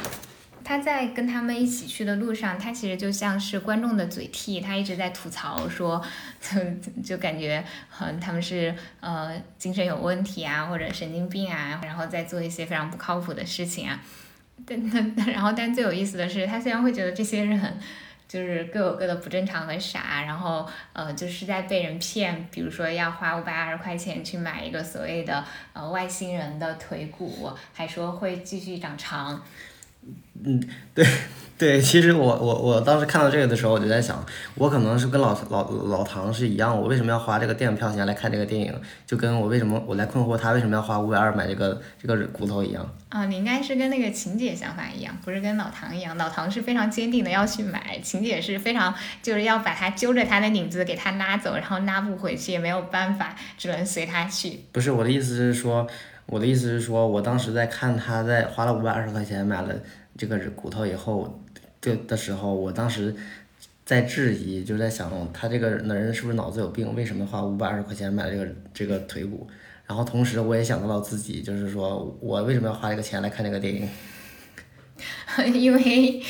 [0.64, 6.04] 他在跟他们一起去的路上，他其实就像是观众的嘴替，他一直在吐槽说，
[6.40, 6.60] 就
[7.04, 7.64] 就感觉，
[8.00, 14.00] 嗯，他们是呃精神有问题啊，或者神经病啊，然后再做一些非常不靠谱的事情啊。
[14.66, 17.80] 但但然后，但最有意思的是，他虽然会觉得这些人
[18.28, 25.44] 就是各有各的不正常和傻，然后呃，就是在被人骗，比如说要花五百二十块钱去买一个所谓的
[25.74, 29.44] 呃外星人的腿骨，还说会继续长长。
[30.44, 30.64] 嗯，
[30.96, 31.06] 对。
[31.62, 38.74] 对， 其实我我我当时看到这个的时候，我就在想，我可能是跟老老老唐是一样，我为什么要花这个电影票钱来看这个电影？
[39.06, 42.84] 就跟我为什么我来困惑他为什么要花五百二买这个这个骨头一样。
[43.10, 46.18] 啊，你应该是跟那个晴姐想法一样，不是跟老唐一样。
[46.18, 54.62] 老唐是非常坚定的要去买，晴姐是非常就是要把他揪着他的领子给他拉走，然后拉不回去也没有办法，只能随他去。
[54.72, 55.86] 不是我的意思是说，
[56.26, 59.76] 我的意思是说我当时在看他在花了五百二十块钱买了
[60.18, 61.40] 这个骨头以后。
[61.82, 63.14] 的的时候，我当时
[63.84, 66.94] 在质疑，就在想，他这个男人是不是脑子有病？
[66.96, 69.48] 为什么花五百二十块钱买这个这个腿骨？
[69.88, 73.90] 然后同时，我也想到了自己，就是说我为什么要花这个钱来看这个电影？
[75.54, 76.22] 因为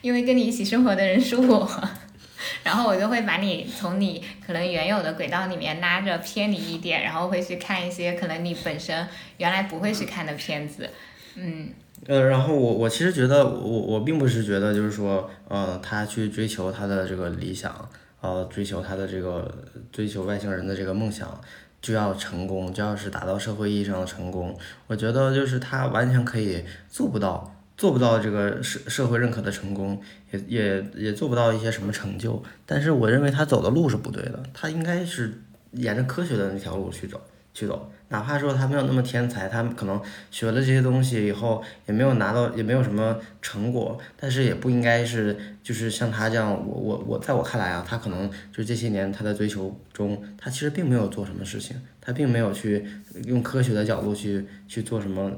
[0.00, 1.70] 因为跟你一起生活的人是我，
[2.64, 9.06] 然后我就会把你从你可能原有的轨道里面拉着偏离一点，然后会去看一些可能你本身
[9.38, 10.90] 原来不会去看的片子，
[11.36, 11.70] 嗯。
[12.06, 17.88] 呃，然后我我其实觉得我我并不是觉得就是说，呃，他去追求他的这个理想，
[18.20, 19.48] 呃，追求他的这个
[19.92, 21.40] 追求外星人的这个梦想
[21.80, 24.58] 就要成功，就要是达到社会意义上的成功。
[24.88, 30.00] 我觉得就是他完全可以做不到，做不到这个社社会认可的成功，
[30.32, 32.42] 也也也做不到一些什么成就。
[32.66, 37.20] 但是我认为他走的路是不对的，他应该是沿着科学的那条路去走。
[37.54, 52.86] 去走，哪怕说他没有那么天才，他可能学了这些东西以后也没有拿到，也没有什么成果，但是也不应该是就是像他这样，我我我在我看来啊，他可能就这些年他的追求中，他其实并没有做什么事情，他并没有去
[53.24, 55.32] 用科学的角度去去做什么，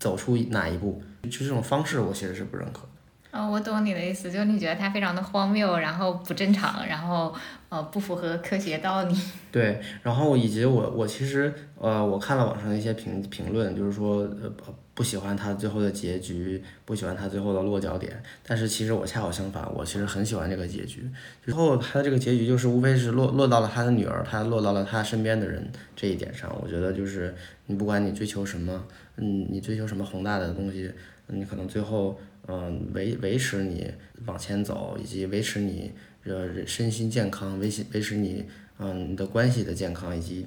[0.00, 2.88] 走出哪一步，就这种方式我其实是不认可。
[3.36, 7.34] 哦，我懂你的意思，就是你觉得他非常的荒谬，然后不正常，然后
[7.68, 9.14] 呃不符合科学道理。
[9.50, 14.48] 对，然后以及我我其实呃我看了网上的一些评评论，就是说呃
[14.94, 18.22] 不喜欢他最后的结局，不喜欢他最后的落脚点。
[18.46, 21.04] 但是其实我恰好相反，我其实很喜欢这个结局。
[21.44, 26.56] 最后他的这个结局就是无非是落落到了他的女儿，他落到了他身边的人这一点上。
[26.62, 27.34] 我觉得就是
[27.66, 30.92] 你不管你追求什么，嗯，你追求什么宏大的东西，
[31.26, 32.16] 你可能最后。
[32.46, 33.90] 嗯，维维持你
[34.26, 35.90] 往前走，以及维持你
[36.24, 38.44] 呃身心健康，维维持你
[38.78, 40.44] 嗯你的关系的健康，以及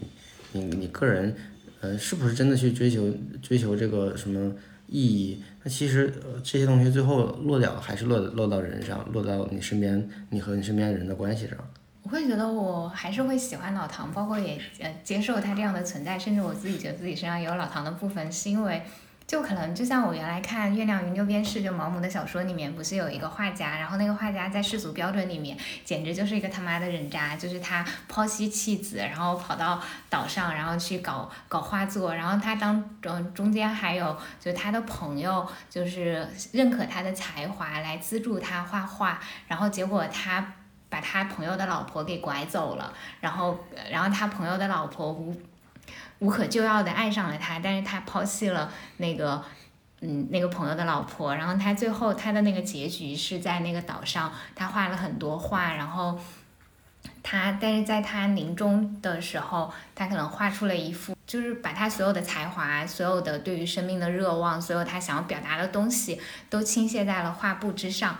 [0.52, 1.36] 你你个人
[1.82, 4.54] 嗯是不是真的去追求追求这个什么
[4.86, 11.58] 意义，那其实这些东西最后落了还是落落到人上，落到你身边，你和你身边人的关系上。
[12.04, 18.84] 我会觉得我还是会喜欢老唐，包括也呃接受他这样的存在，甚至我自己觉得自己身上有老唐的部分，是因为。
[19.28, 40.54] 就可能就像我原来看《月亮与六便士》就毛姆的小说里面，不是有一个画家，然后那个画家在世俗标准里面简直就是一个他妈的人渣，就是他抛妻弃子，然后跑到岛上，然后去搞搞画作，然后他当中中间还有就是他的朋友就是认可他的才华来资助他画画，然后结果他
[40.88, 43.60] 把他朋友的老婆给拐走了，然后
[43.92, 45.36] 然后他朋友的老婆无。
[46.20, 49.44] 无可救药的爱上了他，但是他抛弃了那个，
[50.02, 51.36] 嗯，那个朋友的老婆。
[51.36, 55.76] 然后他最后他的那个结局是在那个岛上，他画了很多画。
[55.76, 56.20] 然后
[57.22, 68.18] 他，但是在他临终的时候，他可能画出了一幅，就是把他所有的才华、所有的对于生命的热望、所有他想要表达的东西，都倾泻在了画布之上。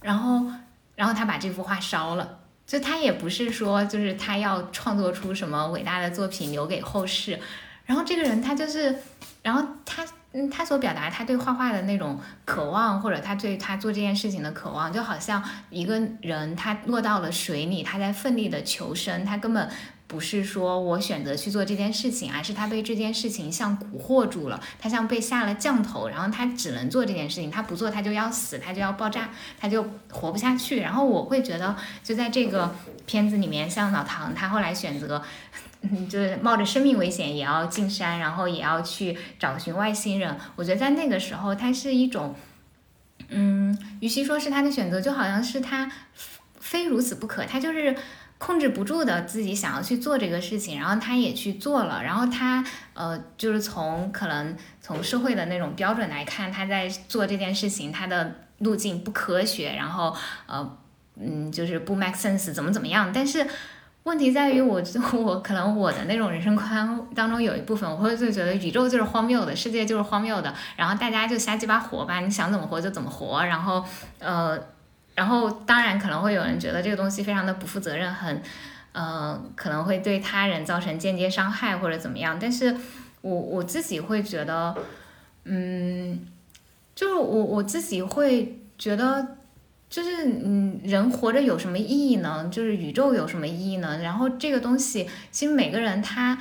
[0.00, 0.50] 然后，
[0.96, 2.38] 然后他把这幅画烧了。
[2.72, 7.38] 就他也不是说，就是他要创作出什么伟大的作品留给后世，
[7.84, 8.96] 然后这个人他就是，
[9.42, 19.68] 然后他嗯，他所表达他对画画的那种渴望，或者他对他做这件事情的渴望，就好像一个人他落到了水里，他在奋力的求生，他根本。
[20.12, 30.80] 不是说我选择去做这件事情，而是他被这件事情像蛊惑住了，他像被下了降头，然后他只能做这件事情，他不做他就要死，他就要爆炸，他就活不下去。
[30.80, 32.74] 然后我会觉得，就在这个
[33.06, 35.22] 片子里面，像老唐，他后来选择，
[35.80, 40.36] 嗯就是冒着生命危险也要进山，然后也要去找寻外星人。
[40.56, 42.34] 我觉得在那个时候，他是一种，
[43.30, 45.90] 嗯，与其说是他的选择，就好像是他
[46.60, 47.96] 非如此不可，他就是。
[48.44, 60.12] 控制不住的自己想要去做这个事情，然后他也去做了，然后他呃就是从可能从社会的那种标准来看，他在做这件事情，他的路径不科学，然后
[60.46, 60.76] 呃
[61.14, 63.46] 嗯就是不 make sense 怎么怎么样，但是
[64.02, 73.84] 问题在于我我可能我的那种人生观当中有一部分我会就觉得宇宙就是荒谬的，世界就是荒谬的，然后大家就瞎鸡巴活吧，你想怎么活就怎么活，然后
[74.18, 74.58] 呃。
[75.14, 78.42] 然后，当然可能会有人觉得这个东西非常的不负责任，很，
[78.92, 82.38] 呃，可能会对他人造成间接伤害或者怎么样。
[82.40, 82.74] 但是，
[83.20, 84.74] 我我自己会觉得，
[85.44, 86.26] 嗯，
[86.94, 89.36] 就是我我自己会觉得，
[89.90, 92.48] 就是嗯，人活着有什么意义呢？
[92.50, 93.98] 就是宇宙有什么意义呢？
[93.98, 96.38] 然后这个东西，其实每个人他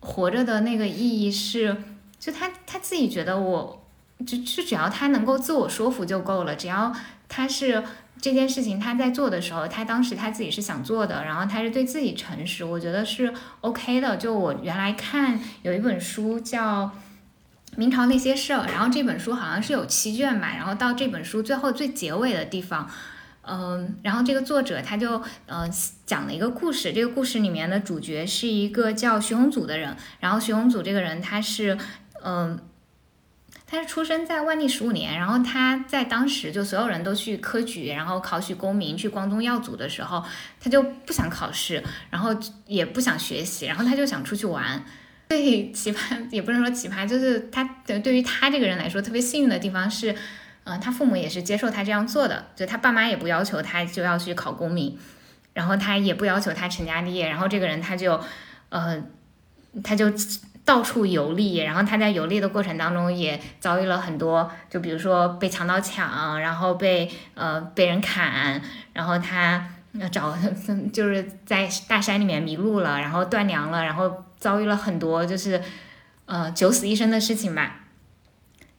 [0.00, 1.76] 活着的那个意义是，
[2.18, 3.84] 就他他自己觉得，我
[4.26, 6.90] 就就只要他能够自我说服就够了，只要
[7.28, 7.84] 他是。
[8.24, 14.16] 这件事情他在做的时候，他当时他自己是想做的，然后他是对自己诚实，我觉得是 OK 的。
[14.16, 16.84] 就我原来看有一本书叫
[17.76, 22.90] 《明朝那些事儿》，然后这本书好像是有七卷吧，然后到这本书最后最结尾的地方，
[23.42, 25.70] 嗯，然后这个作者他就嗯
[26.06, 31.76] 讲了一个故事，这个故事里面的主角是一个叫徐宏祖的人，然后徐宏祖这个人他是
[32.22, 32.58] 嗯。
[33.66, 40.22] 他是出生在万历十五年，然后他在当时就所有人都去科举，然后考取功名，去光宗耀祖的时候，
[40.60, 44.84] 他就不想考试，然后也不想学习，然后他就想出去玩。
[45.30, 50.14] 最奇葩也不能说奇葩，就是他对对于他这个人来说特别幸运的地方是，
[50.64, 54.96] 嗯，他父母也是接受他这样做的，就他爸妈也不要求他就要去考功名，
[55.54, 58.20] 然后他也不要求他成家立业，然后这个人他就，
[58.68, 59.02] 呃，
[59.82, 60.12] 他就。
[60.64, 68.62] 到处游历，然后他在游历的过程当中也遭遇了很多，就比如说被强盗抢，然后被呃被人砍，
[68.94, 69.68] 然后他
[70.10, 70.34] 找
[70.90, 75.60] 就是在大山里面迷路了，然后断粮了，然后遭遇了很多就是
[76.24, 77.80] 呃九死一生的事情吧。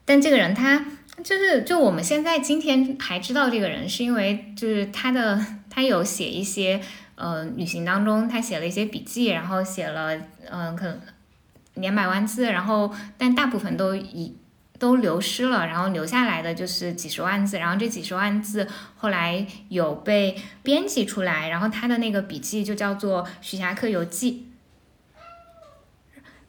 [0.05, 0.83] 但这个人他
[1.23, 6.81] 就是就我们现在今天还知道这个人，是因为就是他的他有写一些
[7.13, 10.17] 呃旅行当中他写了一些笔记，然后写了
[10.49, 10.99] 嗯可能。
[11.75, 14.35] 两百万字，然后但大部分都已
[14.77, 24.47] 都流失了，然后留下来的就是几十万字，然后这几十万字后来有被编辑出来，然后他的那个笔记就叫做《徐霞客游记》。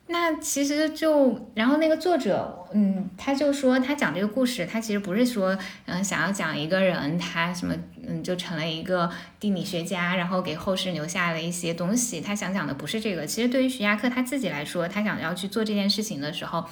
[0.09, 7.75] 那其实就，然后那个作者，嗯，他就说他讲这个故事，他其实不是说，嗯，想要讲一个人他什么，
[8.07, 9.11] 嗯，就成了一个
[9.41, 12.21] 地理学家，然后给后世留下了一些东西。
[12.21, 13.27] 他想讲的不是这个。
[13.27, 16.65] 其实对于徐霞客他自己来说，他想要去做这件事情的时候，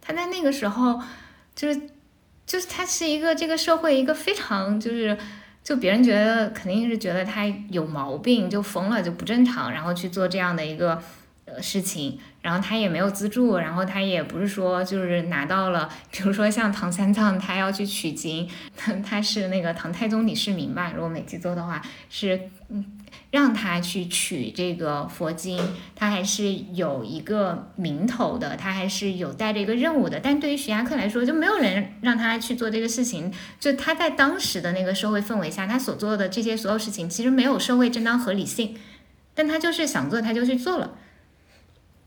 [0.00, 0.98] 他在那个时候，
[1.54, 1.82] 就是，
[2.46, 5.18] 就是他是一个这个社会一个非常就是，
[5.62, 11.02] 就别人觉得肯定是觉得他有毛病，就疯了，就不正常，然后去做这样的一个。
[11.60, 18.48] 事情，然后他也没有资助，然后他也不是说就是拿到了，比如说像唐三藏他要去取经，
[19.04, 22.84] 他是那个唐太宗李世民吧，如果没记错的话是嗯。
[23.32, 25.56] 让他去取这个佛经，
[25.94, 30.18] 他还是有一个名头的，他还是有带着一个任务的。
[30.20, 33.32] 但对于徐霞客来说，就没有人让他去做这个事情。
[33.60, 38.76] 就他在当时的那个社会氛围下，他所做的这些所有事情，其实没有社会正当合理性。
[39.32, 40.94] 但他就是想做，他就去做了。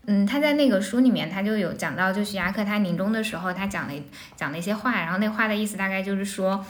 [0.06, 3.94] 嗯，他在那个书里面，他就有讲到，就徐霞客他临终的时候，他讲了
[4.36, 6.64] 讲了一些话，然后那话的意思大概就是说。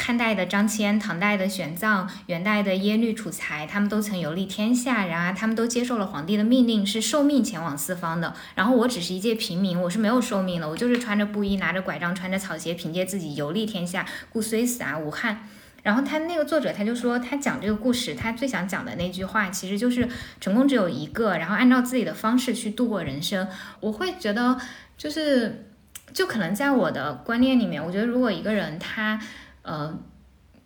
[0.00, 8.32] 汉代的张骞、唐代的玄奘、元代的耶律楚材，他们都曾游历天下，然而他们都接受了皇帝的命令，是受命前往四方的。
[8.54, 15.48] 然后我只是一介平民，我是没有受命的，我就是穿着布衣，拿着拐杖，穿着草鞋，凭借自己游历天下，故虽死而无憾。
[15.88, 20.06] 然后他那个作者他就说，他讲这个故事，他最想讲的那句话，其实就是
[20.38, 23.48] 成功只有一个，然后按照自己的方式去度过人生。
[23.80, 24.58] 我会觉得，
[24.98, 25.64] 就是，
[26.12, 29.18] 就可能在我的观念里面，我觉得如果一个人他。
[29.62, 29.98] 呃，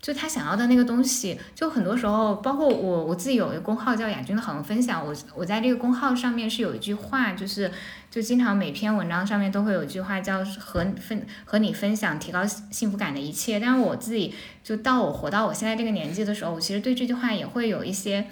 [0.02, 7.70] 就他想要的那个东西，就很多时候，包括我我自己有一个公号叫雅君的好文分享，我我在这个公号上面是有一句话，就是
[8.10, 13.60] 就经常每篇文章上面都会有一句话叫和分和你分享提高幸福感的一切。
[13.60, 14.34] 但是我自己
[14.64, 18.26] 就到我活到我现在这个年纪的时候，我其实对这句话也会有一些，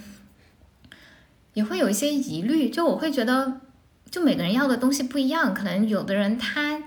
[1.55, 3.61] 也会有一些疑虑，就我会觉得，
[4.11, 6.83] 就每个人要的东西不一样，可能有的人他。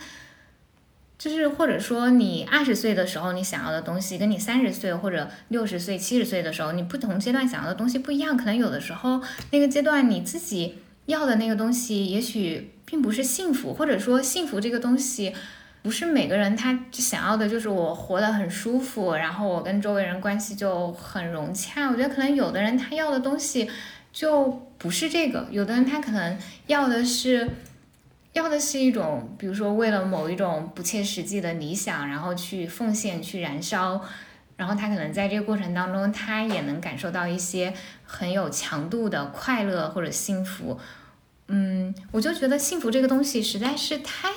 [1.23, 8.35] 就是或者说，你二十岁的时候你想要的东西，跟你三十岁或者六十岁、七十岁的时候，你不同阶段想要的东西不一样。
[8.35, 9.21] 可能有的时候
[9.51, 15.33] 那个阶段你自己要的那个东西，也许并不是幸福，或者说幸福这个东西，
[15.81, 21.87] 不是每个人他想要的，就是我活得很舒服，然后我跟周围人关系就很融洽。
[21.89, 23.71] 我觉得可能有的人他要的东西
[24.11, 27.47] 就不是这个，有的人他可能要的是。
[28.33, 34.01] 要的是一种，比如说为了某一种不切实际的理想，然后去奉献、去燃烧，
[34.57, 37.71] 然后他可能在这个过程当中，他也能感受到一些
[38.05, 40.79] 很有强度的快乐或者幸福。
[41.47, 44.29] 嗯，我就觉得幸福这个东西实在是太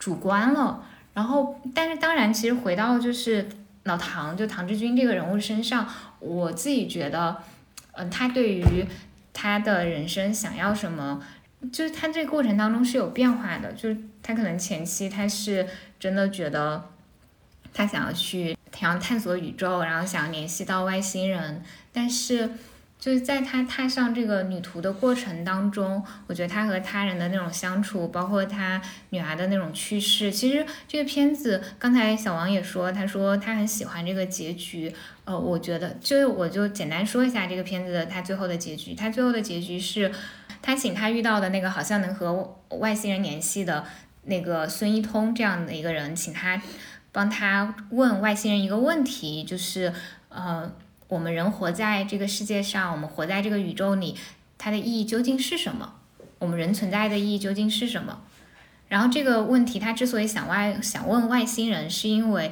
[0.00, 0.84] 主观了。
[1.14, 3.48] 然后，但是当然，其实回到就是
[3.84, 7.36] 老唐，就唐志军这个人物身上，我自己觉得，
[7.92, 8.84] 嗯，他对于
[9.32, 11.22] 他的人生想要什么。
[11.72, 15.66] 就是他这个过程当中是有变化的，就是他可能前期他是
[15.98, 16.88] 真的觉得
[17.74, 22.50] 他想要去想要探索宇宙，然后想要联系到外星人，但是
[23.00, 28.80] 就是在他踏上这个旅途的过程当中，我觉得他和他人的那种相处，包括他
[29.10, 34.94] 女儿的那种去世，其实这个片子刚才小王也说，他说他很喜欢这个结局，
[35.24, 40.12] 呃，我觉得就是我就简单说一下这个片子的他最后的结局，他最后的结局是。
[40.62, 43.84] 他请他遇到的那个好像能和外星人联系的
[44.24, 46.60] 那个孙一通这样的一个人，请他
[47.12, 49.92] 帮他问外星人一个问题，就是
[50.28, 50.70] 呃，
[51.08, 54.16] 我们人活在这个世界上，我们活在这个宇宙里，
[54.58, 55.94] 它的意义究竟是什么？
[56.38, 58.20] 我们人存在的意义究竟是什么？
[58.88, 62.50] 然后这个问题他之所以想外想问外星人，是因为。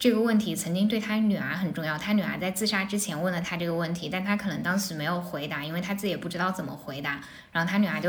[0.00, 7.20] 这个问题曾经对他女儿很重要，他女儿在自杀之前问了他这个问题，但他可能当时没有回答，因为他自己也不知道怎么回答，
[7.52, 8.08] 然后他女儿就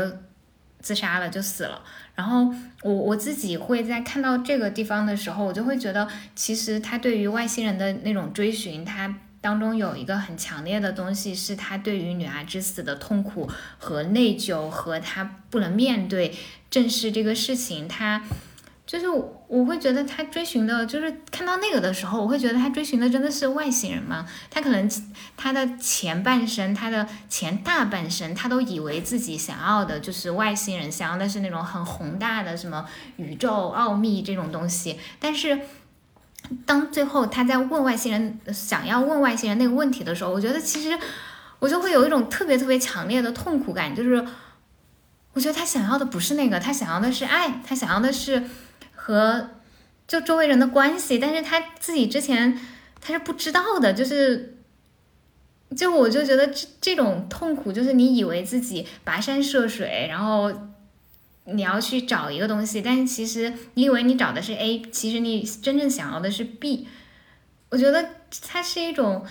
[0.80, 1.82] 自杀了，就死了。
[2.14, 2.50] 然后
[2.82, 16.34] 我我自己会在看到这个地方的时候，我就会觉得，其实他对于外星人的那种追寻，他当中有一个很强烈的东西，是他对于女儿之死的痛苦和内疚，和他不能面对
[16.70, 18.22] 正视这个事情，他。
[18.92, 19.08] 就是
[19.46, 24.26] 我会觉得他追寻的，就是看到那个的时候，我会觉得他追寻的真的是外星人吗？
[24.50, 24.86] 他可能
[25.34, 32.84] 他的前半生，他的前大半生，他都以为自己想要的就是外星人，想要的是那种很宏大的什么
[33.16, 35.00] 宇宙奥秘这种东西。
[35.18, 35.58] 但是
[36.66, 40.98] 当最后他在问外星人，想要问外星人那个问题的时候，我觉得其实
[41.60, 44.22] 我就会有一种特别特别强烈的痛苦感，就是
[45.32, 48.42] 我觉得他想要的不是那个，他想要的是爱，他想要的是。
[49.04, 49.50] 和
[50.06, 52.56] 就周围人的关系，但是他自己之前
[53.00, 54.58] 他是不知道的，就是，
[55.76, 60.52] 就我就觉得这这种痛苦，就是你以为自己跋山涉水，然后
[61.46, 66.86] 你要去找一个东西，但是其实你以为你找的是 A，其实你真正想要的是 B。
[67.70, 68.06] 我觉得
[68.48, 69.24] 它是一种，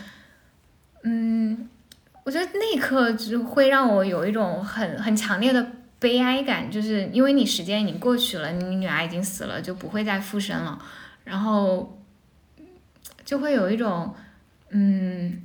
[1.04, 1.70] 嗯，
[2.26, 5.72] 我觉得那一刻就会让我有一种很很强烈的。
[6.02, 10.84] 悲哀感，就是因为你时间已经过去了，你女儿已经死了，就不会再复生了，
[11.26, 12.02] 然后
[13.24, 14.16] 就会有一种，
[14.72, 15.44] 嗯，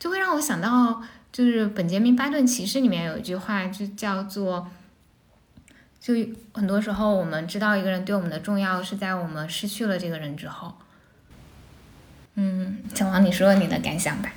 [0.00, 4.68] 就会让我想到，就是本杰明·巴顿骑士里面有一句话，就叫做，
[6.00, 6.14] 就
[6.52, 10.74] 很多时候我们知道一个人对我们的重要，是在我们失去了这个人之后。
[12.34, 14.32] 嗯，小王，你说说你的感想吧。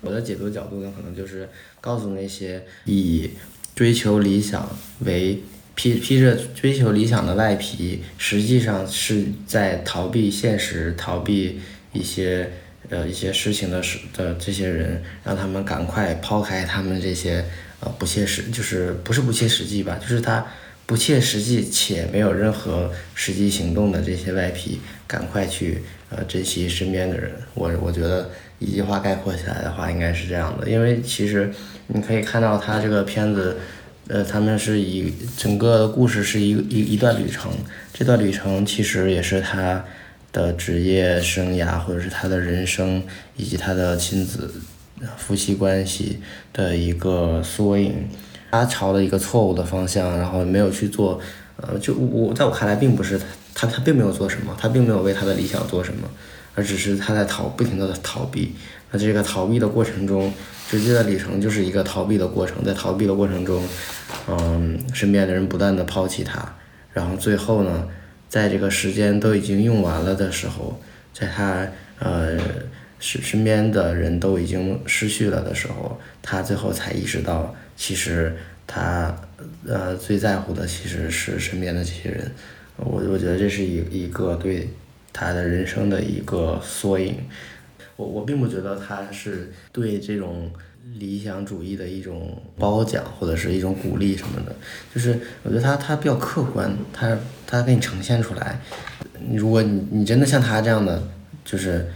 [0.00, 1.48] 我的解读角度呢，可能就是
[1.80, 3.30] 告诉那些以
[3.74, 5.42] 追求理想为
[5.74, 11.60] 披披着追求理想的外皮，实际上是在逃避现实、逃避
[11.92, 12.50] 一些
[12.88, 17.44] 呃一些事情的时的这些人，让他们赶快抛开他们这些
[17.78, 20.44] 呃不切实，就是不是不切实际吧，就是他
[20.84, 27.30] 不切实际且没有任何实际行动的这些外皮，赶快去呃珍惜身边的人。
[27.54, 31.52] 我我觉得一句话概括起来的话，应该是这样的，因为其实
[31.88, 33.56] 你可以看到他这个片子。
[34.10, 37.52] 呃，他们是以整个故事是一一一段旅程，
[37.92, 39.84] 这段旅程其实也是他
[40.32, 43.02] 的职业生涯，或者是他的人生，
[43.36, 44.50] 以及他的亲子、
[45.18, 46.22] 夫妻关系
[46.54, 48.08] 的一个缩影。
[48.50, 51.20] 他朝了一个错误的方向，然后没有去做，
[51.58, 56.08] 呃，就我在我看来，并不是他他他并没有做什么，他并没有为他的理想做什么，
[56.58, 58.56] 而只是他在逃不停的逃避。
[58.90, 60.32] 那这个逃避的过程中。
[60.70, 63.66] 直接的旅程就是一个逃避的过程，在逃避的过程中，
[64.28, 66.46] 嗯，身边的人不断的抛弃他，
[66.92, 67.88] 然后最后呢，
[68.28, 70.78] 在这个时间都已经用完了的时候，
[71.14, 71.66] 在他
[72.00, 72.38] 呃
[73.00, 78.36] 身身边的人都已经失去了的时候，他最后才意识到，其实
[78.66, 79.16] 他
[79.66, 82.30] 呃最在乎的其实是身边的这些人，
[82.76, 84.68] 我我觉得这是一一个对
[85.18, 87.16] 他的人生的一个缩影。
[87.96, 90.50] 我我并不觉得他是对这种
[90.94, 94.54] 理想主义的一种褒奖或者是一种鼓励什么的，
[94.94, 98.60] 就是我觉得他他比较客观，他他给你呈现出来，
[99.32, 101.02] 如果你你真的像他这样的，
[101.44, 101.88] 就是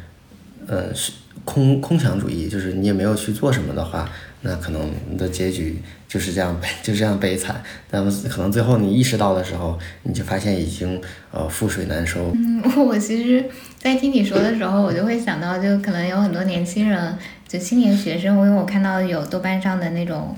[0.67, 1.13] 呃是
[1.45, 4.11] 空空想主义，就是你也没有去做什么的话。
[4.45, 5.81] 那可能你的结局
[6.13, 7.63] 就是这样悲， 就这样悲惨。
[7.91, 11.01] 那么可能最后你意识到的时候，你就发现已经
[11.31, 12.31] 呃覆水难收。
[12.35, 13.43] 嗯， 我其实，
[13.79, 17.17] 在听你说的时候，我就会想到，就可能有很多年轻人，
[17.49, 20.37] 就青年学生，因为我看到有豆瓣上的那种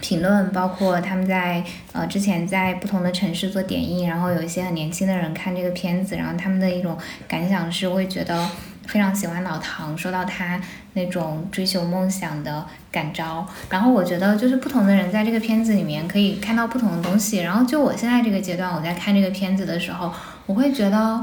[0.00, 8.44] 评论，包括他们在呃之前在不同的城市做点映，然后有一些很年轻的人看这个片子，然后他们的一种感想是会觉得。
[8.88, 10.58] 非常喜欢老唐，受到他
[10.94, 13.46] 那种追求梦想的感召。
[13.68, 17.38] 然后我觉得，就是不同的人在这个片子里面可以看到不同的东西。
[17.38, 20.10] 然后就我现在这个阶段，我在看这个片子的时候，
[20.46, 21.22] 我会觉得，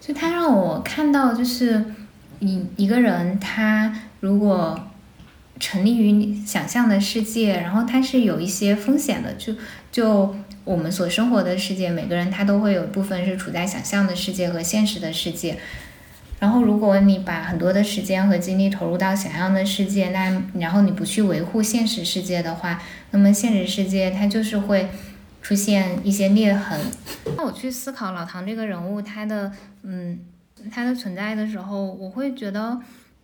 [0.00, 1.84] 就他让我看到，就是
[2.40, 4.88] 一一个人，他如果
[5.60, 9.34] 沉溺于想象的世界，然后他是有一些风险的。
[9.34, 9.54] 就
[9.92, 15.58] 就我们所生活的世界，每个人他都会有部分是处在想象的世界和现实的世界。
[16.42, 22.82] 然后，如果你把很多的时间和精力投入到想象的世界，那然后你不去维护现实世界的话，
[23.12, 24.88] 那么现实世界它就是会
[25.40, 26.80] 出现一些裂痕。
[27.36, 29.52] 那我去思考老唐这个人物，他的
[29.84, 30.18] 嗯，
[30.68, 32.80] 他的存在的时候，我会觉得，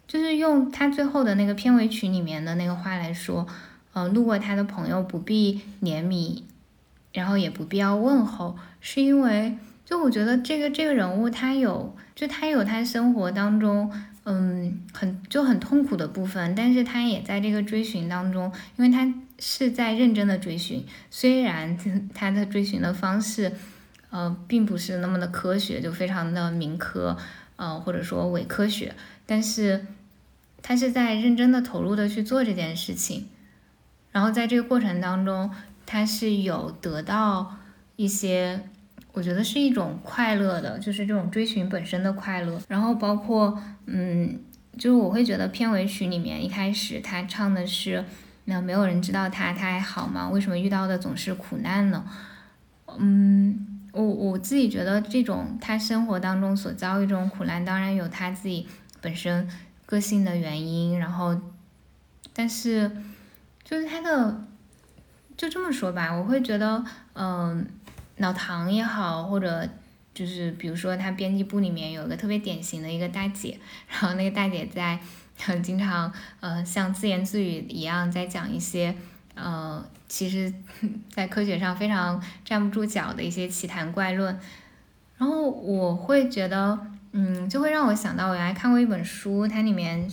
[0.07, 3.45] 就是用他最后的那个片尾曲里面的那个话来说，
[3.95, 6.43] 呃，路过他的朋友不必怜悯，
[7.13, 9.59] 然后也不必要问候，是因为。
[9.85, 13.93] 就我觉得这个这个人物他有，就他有他生活当中，
[14.25, 21.79] 嗯，很就很痛苦的部分，但是他也在这个追寻当中，因为他是在认真的追寻，虽然
[22.13, 23.53] 他的追寻的方式，
[24.11, 27.17] 呃，并不是那么的科学，就非常的民科，
[27.55, 29.87] 呃，或者说伪科学，但是
[30.61, 33.29] 他是在认真的投入的去做这件事情，
[34.11, 35.53] 然后在这个过程当中，
[35.87, 37.59] 他是有得到
[37.95, 38.69] 一些。
[39.19, 42.57] 我觉得是一种快乐的，就是这种追寻本身的快乐。
[42.69, 44.39] 然后包括，嗯，
[44.79, 48.05] 就是我会觉得片尾曲里面一开始他唱的是，
[48.45, 50.29] 那没有人知道他，他还好吗？
[50.31, 52.05] 为什么遇到的总是苦难呢？
[52.97, 58.69] 嗯，我我自己觉得这种他生活当中所遭遇这种苦难，当然有他自己
[59.01, 59.49] 本身
[59.85, 60.97] 个性的原因。
[60.97, 61.37] 然后，
[62.33, 62.89] 但是
[63.65, 64.45] 就是他的，
[65.37, 67.67] 就这么说吧，我会觉得，嗯。
[68.19, 69.69] 老唐也好，或者
[70.15, 73.59] 就是比如说他编辑部里面有一个特别典型的一个大姐，
[73.89, 74.99] 然后那个大姐在
[75.41, 78.95] 很经常呃像自言自语一样在讲一些
[79.35, 80.53] 呃其实，
[81.11, 84.37] 在科学上非常站不住脚的一些奇谈怪论，
[85.17, 86.79] 然后我会觉得
[87.13, 90.11] 嗯就会让我想到我原来看过一本书，它里面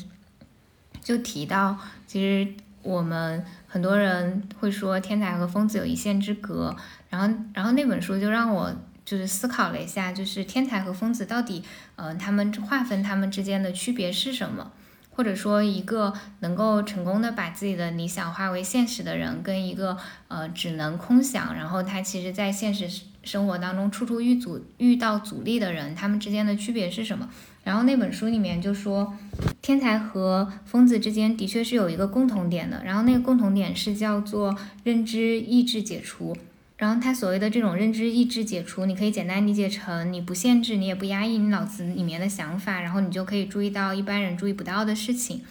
[1.01, 2.53] 就提到其实
[2.83, 3.43] 我们
[3.75, 6.73] 很多人会说天才和疯子有一线之隔。
[7.09, 8.73] 然后，然后那本书就让我
[9.03, 11.61] 就是思考了一下，就是天才和疯子到底，
[11.97, 14.71] 呃，他们划分他们之间的区别是什么？
[15.09, 19.97] 或者说一个能够成功的把自己的理想化为现实的人，跟一个
[20.29, 22.89] 呃只能空想，然后他其实在现实
[23.23, 27.29] 生活当中处处遇阻遇到阻力的人，他们之间的区别是什么？
[27.65, 29.13] 然后那本书里面就说，
[29.61, 36.37] 天才和疯子之间的确是有一个共同点的，然后那个共同点是叫做认知意志解除。
[36.77, 45.41] 然后他所谓的这种认知意志解除，你可以简单理解成你不限制，你也不压抑你脑子里面的想法，然后你就可以注意到一般人注意不到的事情。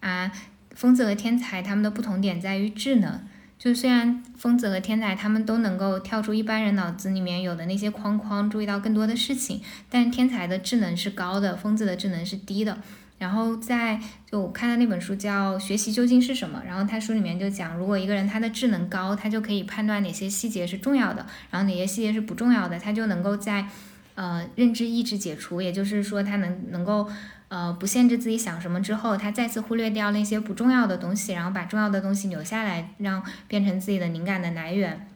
[0.00, 0.32] 啊，
[0.74, 3.20] 疯子和天才他们的不同点在于智能，
[3.58, 12.78] 就虽然疯子和天才他们都能够跳出一般人脑子里面有的那些框框，注意到更多的事情，但天才的智能是高的，疯子的智能是低的。
[13.18, 14.00] 然后在
[14.30, 23.66] 就我看的那本书叫《学习究竟是什么》，然后他书里面就讲，如果一个人他的智能高，他就可以判断哪些细节是重要的，然后哪些细节是不重要的，他就能够在
[24.14, 27.10] 呃认知意志解除，也就是说他能能够
[27.48, 35.08] 呃不限制自己想什么之后，他再次忽略掉那些不重要的东西，然后把重要的东西留下来，让变成自己的灵感的来源。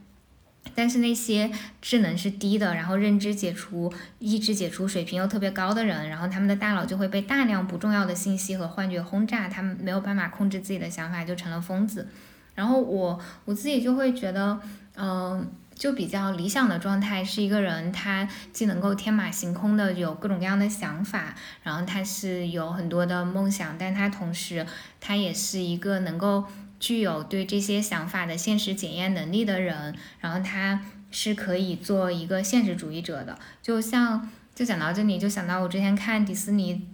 [0.77, 12.07] 但是那些智能是低的，然后认知解除、意志解除水平又特别高的人，然后他们的大脑就会被大量不重要的信息和幻觉轰炸，他们没有办法控制自己的想法，就成了疯子。
[12.55, 14.61] 然后我我自己就会觉得，
[14.97, 15.51] 嗯，
[15.83, 24.65] 就比较理想的状态是一个人，他既能够天马行空的有各种各样的想法，然后他是有很多的梦想，但他同时
[25.01, 26.45] 他也是一个能够。
[26.79, 30.81] 具有对这些想法的现实检验能力的人，然后他
[31.13, 33.39] 是可以做一个现实主义者的。
[33.63, 36.89] 就像就讲到这里，就想到我之前看迪士尼，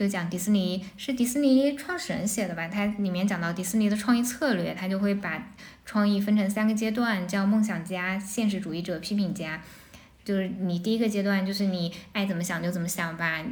[0.00, 2.66] 就讲迪士尼是迪士尼创始人写的吧？
[2.68, 5.52] 它里面讲到迪士尼的创意策略，他就会把
[5.84, 9.60] 创意分成三个阶段，叫梦想家、现实主义者、批评家。
[10.24, 13.44] 就是你第一个阶段，就是你爱怎么想就怎么想吧，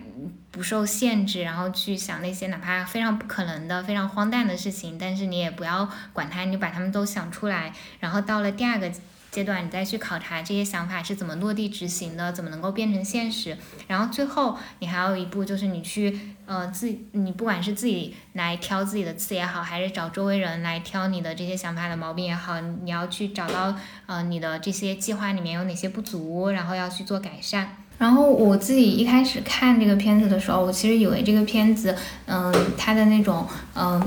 [0.51, 7.75] 不受限制，然后去想那些哪怕非常不可能的、非常荒诞的事情，但是你也不要管它，你就把它们都想出来。
[8.01, 8.91] 然后到了第二个。
[9.31, 13.57] 阶段，你再去考察这些想法是怎么落地执行的，怎么能够变成现实。
[13.87, 23.75] 然后最后，你还有一步就是你去，呃，自你不管是自己来挑自己的刺也好，还是找周围人来挑你的这些想法的毛病也好，你要去找到，
[24.07, 27.77] 呃，你的这些计划里面有哪些不足，然后要去做改善。
[27.99, 34.01] 然后我自己一开始看这个片子的时候，我其实以为这个片子，嗯，它的那种，嗯，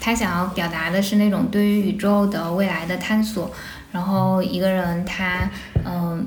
[0.00, 3.52] 它想要表达的是那种对于宇宙的未来的探索。
[3.94, 5.48] 然后一个人他
[5.84, 6.26] 嗯，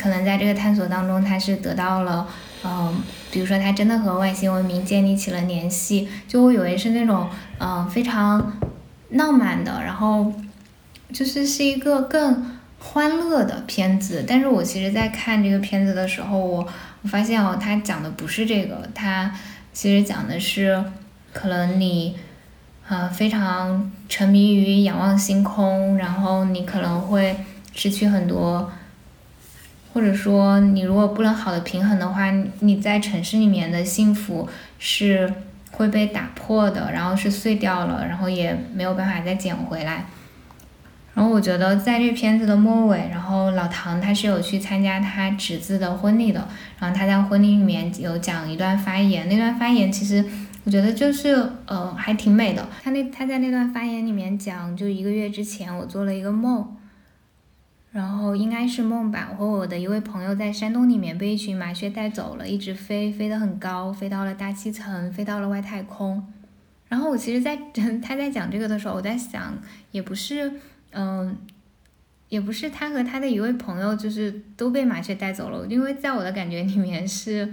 [0.00, 2.26] 可能在这个探索当中，他是得到了
[2.64, 8.54] 嗯，比如说他真的和外星文明建立起了联系，就我以为是那种嗯非常
[9.10, 10.32] 浪漫的，然后
[11.12, 14.24] 就是是一个更欢乐的片子。
[14.26, 16.66] 但是我其实，在看这个片子的时候，我
[17.02, 19.30] 我发现哦，他讲的不是这个，他
[19.74, 20.82] 其实讲的是
[21.30, 22.16] 可能你。
[22.88, 27.34] 呃，非常沉迷于仰望星空，然后你可能会
[27.74, 28.70] 失去很多，
[29.94, 32.30] 或者说你如果不能好的平衡的话，
[32.60, 34.46] 你在城市里面的幸福
[34.78, 35.32] 是
[35.70, 40.04] 会被打破的，然后是碎掉了，然后也没有办法再捡回来。
[41.14, 46.46] 然后我觉得在这片子的末尾，然后老唐他是有去参加他侄子的婚礼的，
[46.78, 50.22] 然后他在婚礼里面有讲一段发言，那段发言其实。
[50.64, 51.30] 我觉得就是
[51.66, 52.68] 呃还挺美的。
[52.80, 56.76] 他那他在那段发言里面讲，就一个月之前我做了一个梦，
[57.90, 59.30] 然后应该是梦吧。
[59.32, 66.24] 我和我的一位朋友在山洞里面被一群麻雀带走了，一直飞，飞得很高，飞到了大气层，飞到了外太空。
[66.88, 67.56] 然后我其实，在
[68.00, 69.58] 他在讲这个的时候，我在想，
[69.90, 70.52] 也不是
[70.92, 71.36] 嗯，
[72.28, 77.52] 也不是他和他的一位朋友就是都被麻雀带走了，因为在我的感觉里面是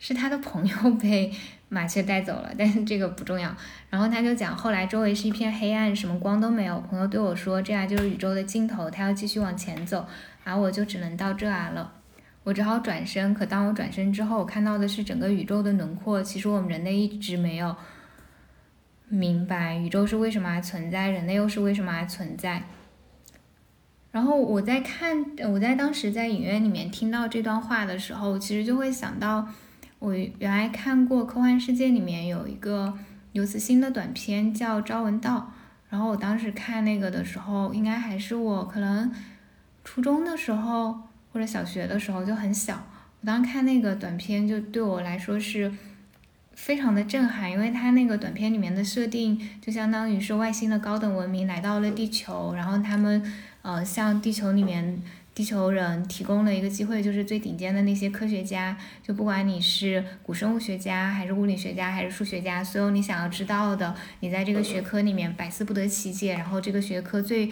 [0.00, 1.32] 是他的朋友被。
[1.72, 3.56] 麻雀带走了，但是这个不重要。
[3.88, 6.78] 然后他就讲，后来周围是一片黑暗，什么光都没有。
[6.80, 10.06] 朋友对我说，这样就是宇宙的尽头，他要继续往前走，
[10.44, 11.90] 而我就只能到这儿了。
[12.44, 13.32] 我只好转身。
[13.32, 16.22] 可当我转身之后，我看到的是整个宇宙的轮廓。
[16.22, 17.74] 其实我们人类一直没有
[19.08, 22.64] 明白宇宙是为什么而存在，人类又是为什么而存在。
[24.10, 29.48] 然后我在看，我在当时在影院里面听到这段话的时候，其实就会想到。
[30.02, 32.92] 我原来看过《科幻世界》里面有一个
[33.30, 35.52] 刘慈欣的短片叫《朝闻道》，
[35.90, 39.12] 然后我当时看那个的时候，应该还是我可能
[39.84, 42.84] 初中的时候或者小学的时候就很小。
[43.20, 45.72] 我当时看那个短片，就对我来说是
[46.50, 53.22] 非常的震撼，因为它那个短片里面的设定就相当于是外星的高等文明来到了地球，然后他们
[53.62, 55.00] 呃向地球里面
[55.34, 67.50] 地球人提供了一个机会，就是最顶尖的那些科学家，就不管你是古生物学家，还是物理学家，还是数学家，所有你想要知道的，你在这个学科里面百思不得其解，然后这个学科最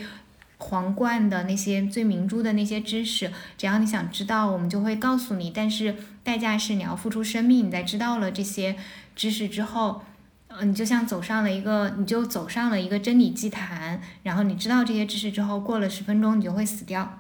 [0.59, 5.51] 皇冠的那些最明珠的那些知识，只要你想知道，我们就会告诉你。
[5.51, 7.67] 但是代价是你要付出生命。
[7.67, 8.77] 你在知道了这些
[9.17, 10.03] 知识之后，
[10.49, 14.03] 嗯，你就像走上了一个，你就走上了一个真理祭坛。
[14.23, 17.20] 然后你知道这些知识之后，过了十分钟，你就会死掉。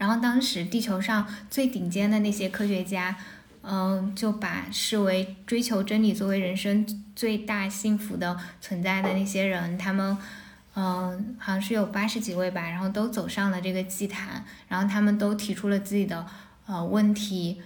[0.00, 3.14] 然后当时地球上最顶尖的那些科学家，
[3.60, 10.16] 嗯，就把视为追求真理作为人生最大幸福的存在的那些人，他们，
[10.74, 16.24] 嗯，好像是有八十几位吧，然后都走上了这个祭坛，然后他们都提出了自己的
[16.64, 17.60] 呃问题，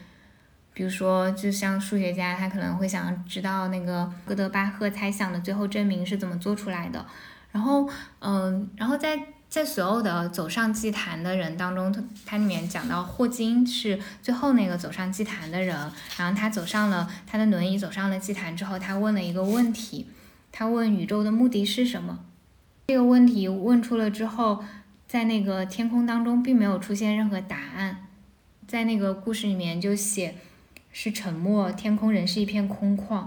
[0.73, 7.07] 比如说，就像数学家，他可能会想知道那个哥德巴赫猜想的最后证明是怎么做出来的，
[7.53, 9.21] 然后，嗯，然后在。
[9.55, 15.79] 在所有的走上祭坛的人当中，它里面讲到霍金是最后那个走上祭坛的人，
[16.19, 20.09] 然后他走上了他的轮椅走上了祭坛之后，他问了一个问题，
[20.51, 22.25] 他问宇宙的目的是什么？
[22.89, 24.65] 这个问题问出了之后，
[25.07, 28.09] 在那个天空当中并没有出现任何答案，
[28.67, 30.35] 在那个故事里面就写
[30.91, 33.25] 是沉默，天空仍是一片空旷。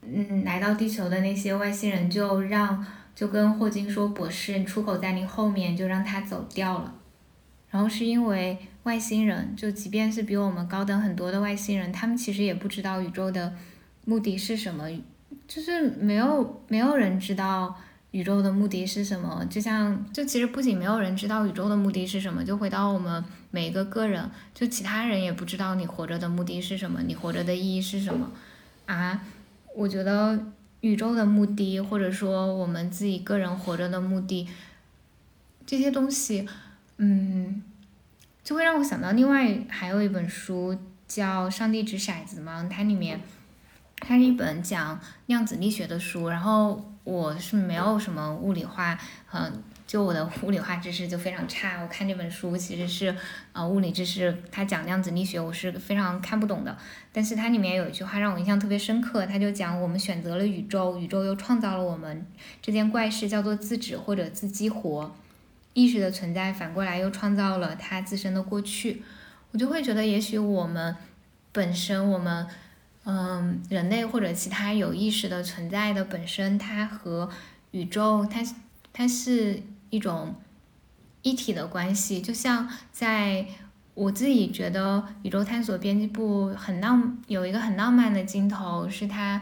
[0.00, 2.86] 嗯，来到地球的那些外星人就让。
[3.18, 6.94] 就跟霍金说：“博士，出口在你后面，就让他走掉了。”
[7.68, 13.52] 然后是因为外星人，就即便是比我们高等很多的外星人，他们其实也不知道宇宙的
[14.04, 14.88] 目的是什么，
[15.48, 17.74] 就是没有没有人知道
[18.12, 19.44] 宇宙的目的是什么。
[19.50, 28.30] 就像，就其实不仅没有人知道宇宙的目的是什么，就回到我们每一个个人，就其他人也不知道你活着的目的是什么，你活着的意义是什么
[28.86, 29.20] 啊？
[29.74, 30.52] 我觉得。
[30.80, 34.48] 宇宙的目的，或者说我们自己个人活着的目的，
[35.66, 36.48] 这些东西，
[36.96, 37.62] 嗯，
[38.44, 43.20] 就会让我想到另外还有一本书叫《上帝掷骰子》嘛，它里面
[43.96, 48.98] 它是一本讲量子力学的书，然后我是没有什么物理化，
[49.32, 49.62] 嗯。
[49.88, 53.16] 就我的物理化知识就非常差，我看这本书其实是，
[53.54, 56.76] 呃，物理知识，它讲量子力学，我是非常看不懂的。
[57.10, 62.26] 但是它里面有一句话让我印象特别深刻，它就讲我们选择了宇宙，宇宙又创造了我们，
[62.60, 65.16] 这件怪事叫做自指或者自激活，
[65.72, 69.02] 意识的存在反过来又创造了它自身的过去。
[69.52, 70.94] 我就会觉得，也许我们
[71.50, 72.46] 本身，我们，
[73.04, 77.30] 嗯，人类或者其他有意识的存在的本身，它和
[77.70, 78.42] 宇宙，它
[78.92, 79.62] 它是。
[79.90, 80.34] 一种
[81.22, 83.46] 一体的关系，就像在
[83.94, 89.40] 我自己觉得宇宙探索编辑部很浪，有一个很浪漫的镜头，是他，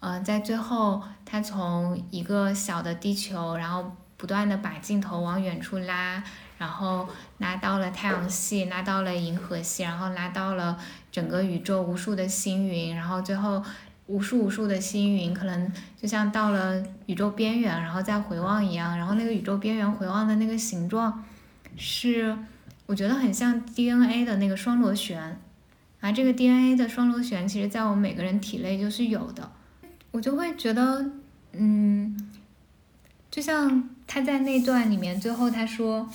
[0.00, 6.22] 呃，在最后他从一个小的地球，然后不断的把镜头往远处拉，
[6.58, 10.78] 然后拉到了太阳系，拉到了银河系，然后拉到了
[11.12, 13.62] 整个宇宙无数的星云，然后最后。
[14.10, 18.98] 无数无数的星云，可能就像到了宇宙边缘，然后再回望一样。
[18.98, 21.24] 然后那个宇宙边缘回望的那个形状，
[21.76, 22.36] 是
[22.86, 25.38] 我觉得很像 DNA 的那个双螺旋。
[26.00, 29.52] 而这个 DNA 的双螺旋，其实在我们每个人体内就是有的。
[30.10, 31.10] 我就会觉得，
[31.52, 32.28] 嗯，
[33.30, 36.10] 就像他在那段里面最后他说。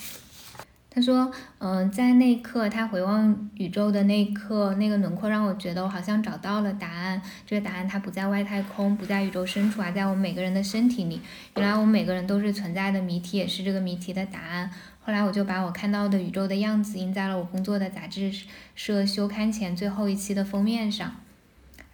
[0.95, 1.29] 他说
[1.59, 7.21] ：“嗯，在那一刻，他回望宇宙的那一刻，那个轮廓让我觉得我好像找到了答案。
[7.45, 11.19] 这个答案它不在外太空，不在宇宙深处，而在我们每个人的身体里。
[11.57, 14.71] 原来我们每个人都是存在的谜题，也是这个谜题的答案。
[15.01, 18.31] 后来我就把我看到的宇宙的样子印在了我工作的杂志
[18.73, 21.13] 社休刊前最后一期的封面上。”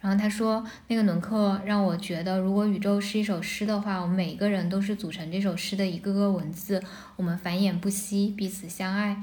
[0.02, 6.82] 然后他说，那个轮廓让我觉得，如果宇宙是一首诗的话，我们每一个人都是组成这首诗的一个个文字，
[7.14, 9.22] 我们繁衍不息，彼此相爱。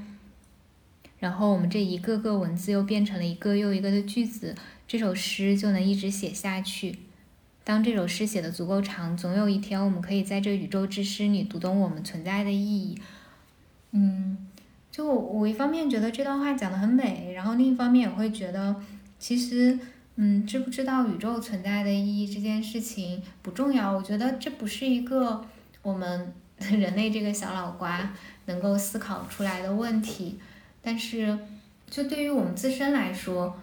[1.20, 4.56] 然后我们这一个个文字又变成了一个又一个的句子，
[4.88, 7.00] 这首诗就能一直写下去。
[7.66, 12.98] 当这首诗写的足够长，总有一天我们可以在这宇宙之诗里读懂我们存在的意义。
[13.92, 14.48] 嗯，
[14.90, 18.78] 就我一方面觉得这段话讲的很美，然后另一方面也会觉得
[19.20, 19.78] 其实。
[20.22, 25.45] 嗯，知不知道宇宙存在的意义这件事情不重要，我觉得这不是一个
[25.82, 28.13] 我们 人类这个小脑瓜
[28.47, 30.38] 能够思考出来的问题。
[30.82, 31.39] 但是，
[31.89, 33.57] 就对于我们自身来说，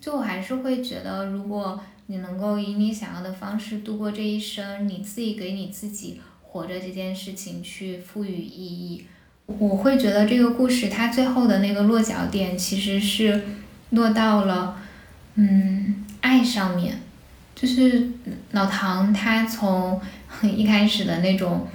[0.00, 9.04] 就我还是会觉得，如果你能够以你想要的方式度过这一生，你自己给你自己活着这件事情去赋予意义，
[9.46, 13.40] 我会觉得这个故事它最后的那个落脚点其实是
[13.90, 14.81] 落到了。
[15.34, 17.00] 嗯，爱上面，
[17.54, 18.10] 就是
[18.50, 20.00] 老唐他从
[20.42, 21.66] 一开始的那种，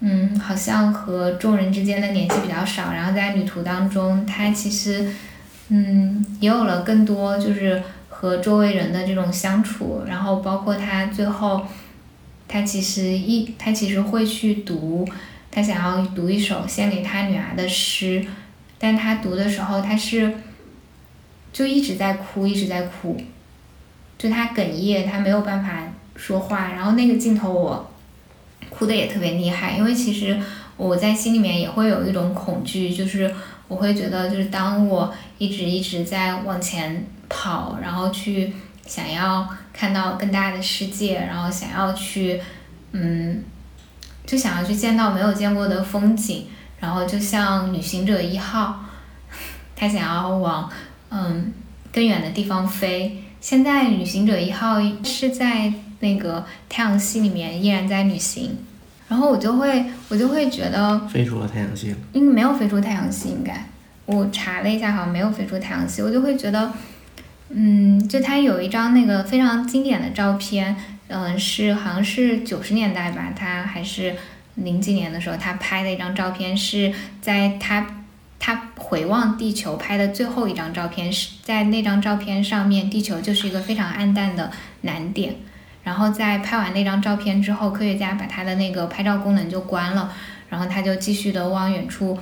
[0.00, 5.10] 嗯，好像和众人之间的联系比较少，然后在旅途当中，他其实，
[5.68, 11.66] 嗯，也有了更多就是和周围人的这种相处，然后包括他最后，
[12.46, 15.08] 他其实一他其实会去读，
[15.50, 18.24] 他想要读一首献给他女儿的诗，
[18.78, 20.34] 但他读的时候他是，
[21.56, 23.16] 就一直在哭，一直在哭，
[24.18, 25.82] 就他哽咽，他没有办法
[26.14, 27.90] 说话，然后那个镜头我。
[28.68, 30.38] 哭的也特别厉害，因为其实
[30.76, 33.32] 我在心里面也会有一种恐惧，就是
[33.68, 38.52] 我会觉得，就是当我一直一直在往前跑，然后去
[38.84, 42.38] 想要看到更大的世界，然后想要去，
[42.92, 43.42] 嗯，
[44.26, 46.46] 就想要去见到没有见过的风景，
[46.80, 48.84] 然后就像旅行者一号，
[49.76, 50.68] 他想要往
[51.10, 51.52] 嗯
[51.92, 53.22] 更远的地方飞。
[53.40, 55.72] 现在旅行者一号是在。
[56.00, 58.54] 那个太阳系里面依然在旅行，
[59.08, 63.66] 然后我就会我就会觉得飞出了太阳系，应该没有飞出太阳系，应该
[64.04, 66.02] 我查了一下，好像没有飞出太阳系。
[66.02, 66.70] 我就会觉得，
[67.48, 70.76] 嗯，就他有一张那个非常经典的照片，
[71.08, 74.14] 嗯，是好像是九十年代吧，他还是
[74.56, 76.92] 零几年的时候他拍的一张照片，是
[77.22, 78.04] 在他
[78.46, 85.34] 他回望地球拍的最后一张照片，是在那张照片上面，地球就是一个非常暗淡的蓝点。
[85.82, 90.12] 然后在拍完那张照片之后，科学家把他的那个拍照功能就关了，
[90.48, 92.16] 然后他就继续的往远处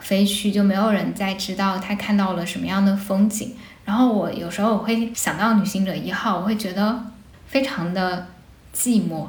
[0.00, 3.54] 飞去，就没有人再知道他看到了什么样的风景。
[3.84, 7.04] 然后我有时候我会想到旅行者一号，我会觉得
[7.46, 8.26] 非常的
[8.74, 9.28] 寂寞，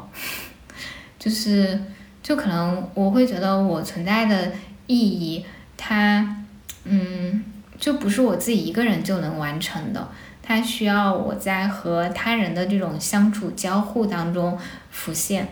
[1.20, 1.80] 就是
[2.24, 4.52] 就可能我会觉得我存在的
[4.88, 5.45] 意义，
[5.78, 6.38] 它
[6.86, 7.44] 嗯
[7.78, 10.10] 就不是我自己一个人就能完成的。
[10.42, 14.58] 它需要我在和他人的这种相处交互当中
[14.90, 15.48] 浮现，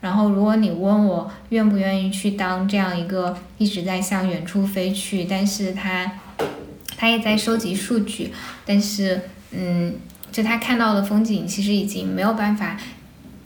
[0.00, 6.12] 然后如果你问我愿不愿意去当这样一个一直在向远处飞去，但是他
[6.96, 8.32] 他也在收集数据，
[8.64, 9.20] 但是
[9.50, 9.96] 嗯，
[10.30, 12.76] 就他看到的风景其实已经没有办法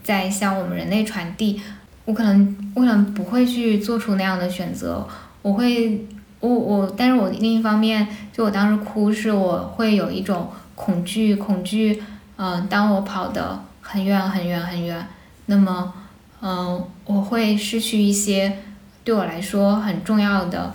[0.03, 1.59] 再向我们人类传递，
[2.05, 5.07] 我可能我可能不会去做出那样的选择，
[5.41, 6.05] 我会
[6.41, 10.51] 我我，但是我另一方面，就我当时哭是我会有一种。
[10.73, 12.01] 恐惧，恐惧，
[12.37, 15.07] 嗯，当我跑得很远很远很远，
[15.45, 15.93] 那么，
[16.41, 18.57] 嗯，我会失去一些
[19.03, 20.73] 对我来说很重要的，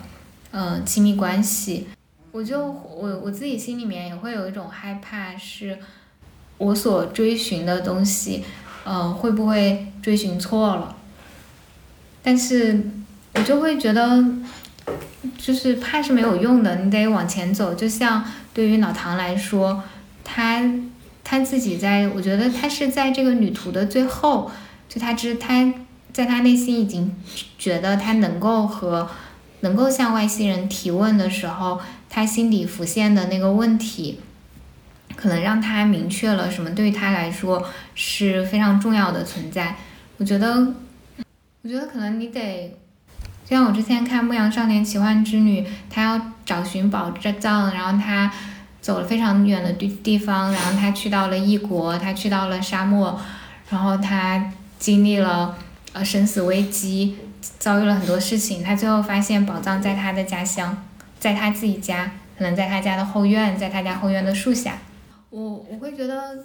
[0.53, 1.89] 嗯，亲密关系。
[2.31, 5.77] 我就我我自己心里面也会有一种害怕，是
[6.59, 8.45] 我所追寻的东西，
[8.85, 10.95] 嗯，会不会追寻错了？
[12.23, 12.81] 但是
[13.35, 14.25] 我就会觉得，
[15.39, 17.74] 就是怕是没有用的，你得往前走。
[17.74, 19.82] 就像对于老唐来说。
[20.28, 20.61] 他
[21.22, 24.51] 他自己在，我觉得他是在这个旅途的最后，
[24.89, 25.72] 就他知他
[26.12, 27.14] 在他内心已经
[27.57, 29.09] 觉得他能够和
[29.61, 31.80] 能够向外星人提问的时候，
[32.11, 34.18] 他心底浮现的那个问题，
[35.14, 37.64] 可能让他明确了什么对于他来说
[37.95, 39.76] 是非常重要的存在。
[40.16, 40.74] 我觉得，
[41.62, 42.76] 我觉得可能你得，
[43.47, 48.31] 就像我之前看《牧羊少年奇幻之旅》，他要找寻宝藏，然后他。
[48.79, 53.21] 走了非常远的地地方，然后他去到了异国，他去到了沙漠，
[53.69, 55.59] 然后他经历了
[55.93, 57.17] 呃生死危机，
[57.59, 60.85] 遭遇了很多事情，他最后发现宝藏在他的家乡，
[61.19, 64.79] 在他自己家，可能在他家的后院，在他家后院的树下。
[65.31, 66.45] 我我会觉得，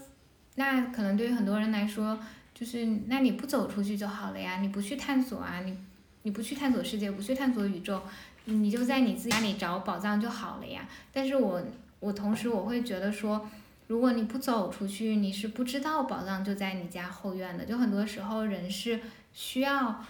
[0.55, 2.17] 那可能对于很多人来说，
[2.55, 5.77] 就是那你不走出去就好了呀，你不去探索啊，你
[6.23, 8.01] 你不去探索世界，不去探索宇宙，
[8.45, 10.87] 你就在你自己家里找宝藏就好了呀。
[11.11, 11.61] 但是我。
[12.01, 13.47] 我同时我会觉得说，
[13.85, 17.63] 如果你不走出去，你是不知道宝藏就在你家后院的。
[17.63, 18.99] 就很多时候人是
[19.33, 20.03] 需要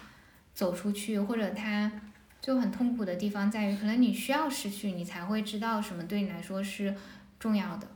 [0.53, 1.91] 走出去，或者他
[2.39, 6.95] 就很痛苦的地方在于，可能你需要失去，你才会知道什么对你来说是
[7.37, 7.87] 重要的。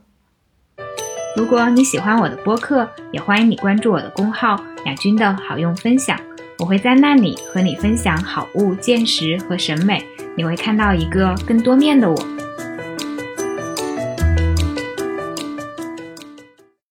[1.34, 6.20] 如果你喜欢我的播客，也欢迎你关注我的公号“雅君的好用分享”，
[6.58, 10.02] 我会在那里和你分享好物、见识和审美，
[10.34, 12.16] 你会看到一个更多面的我。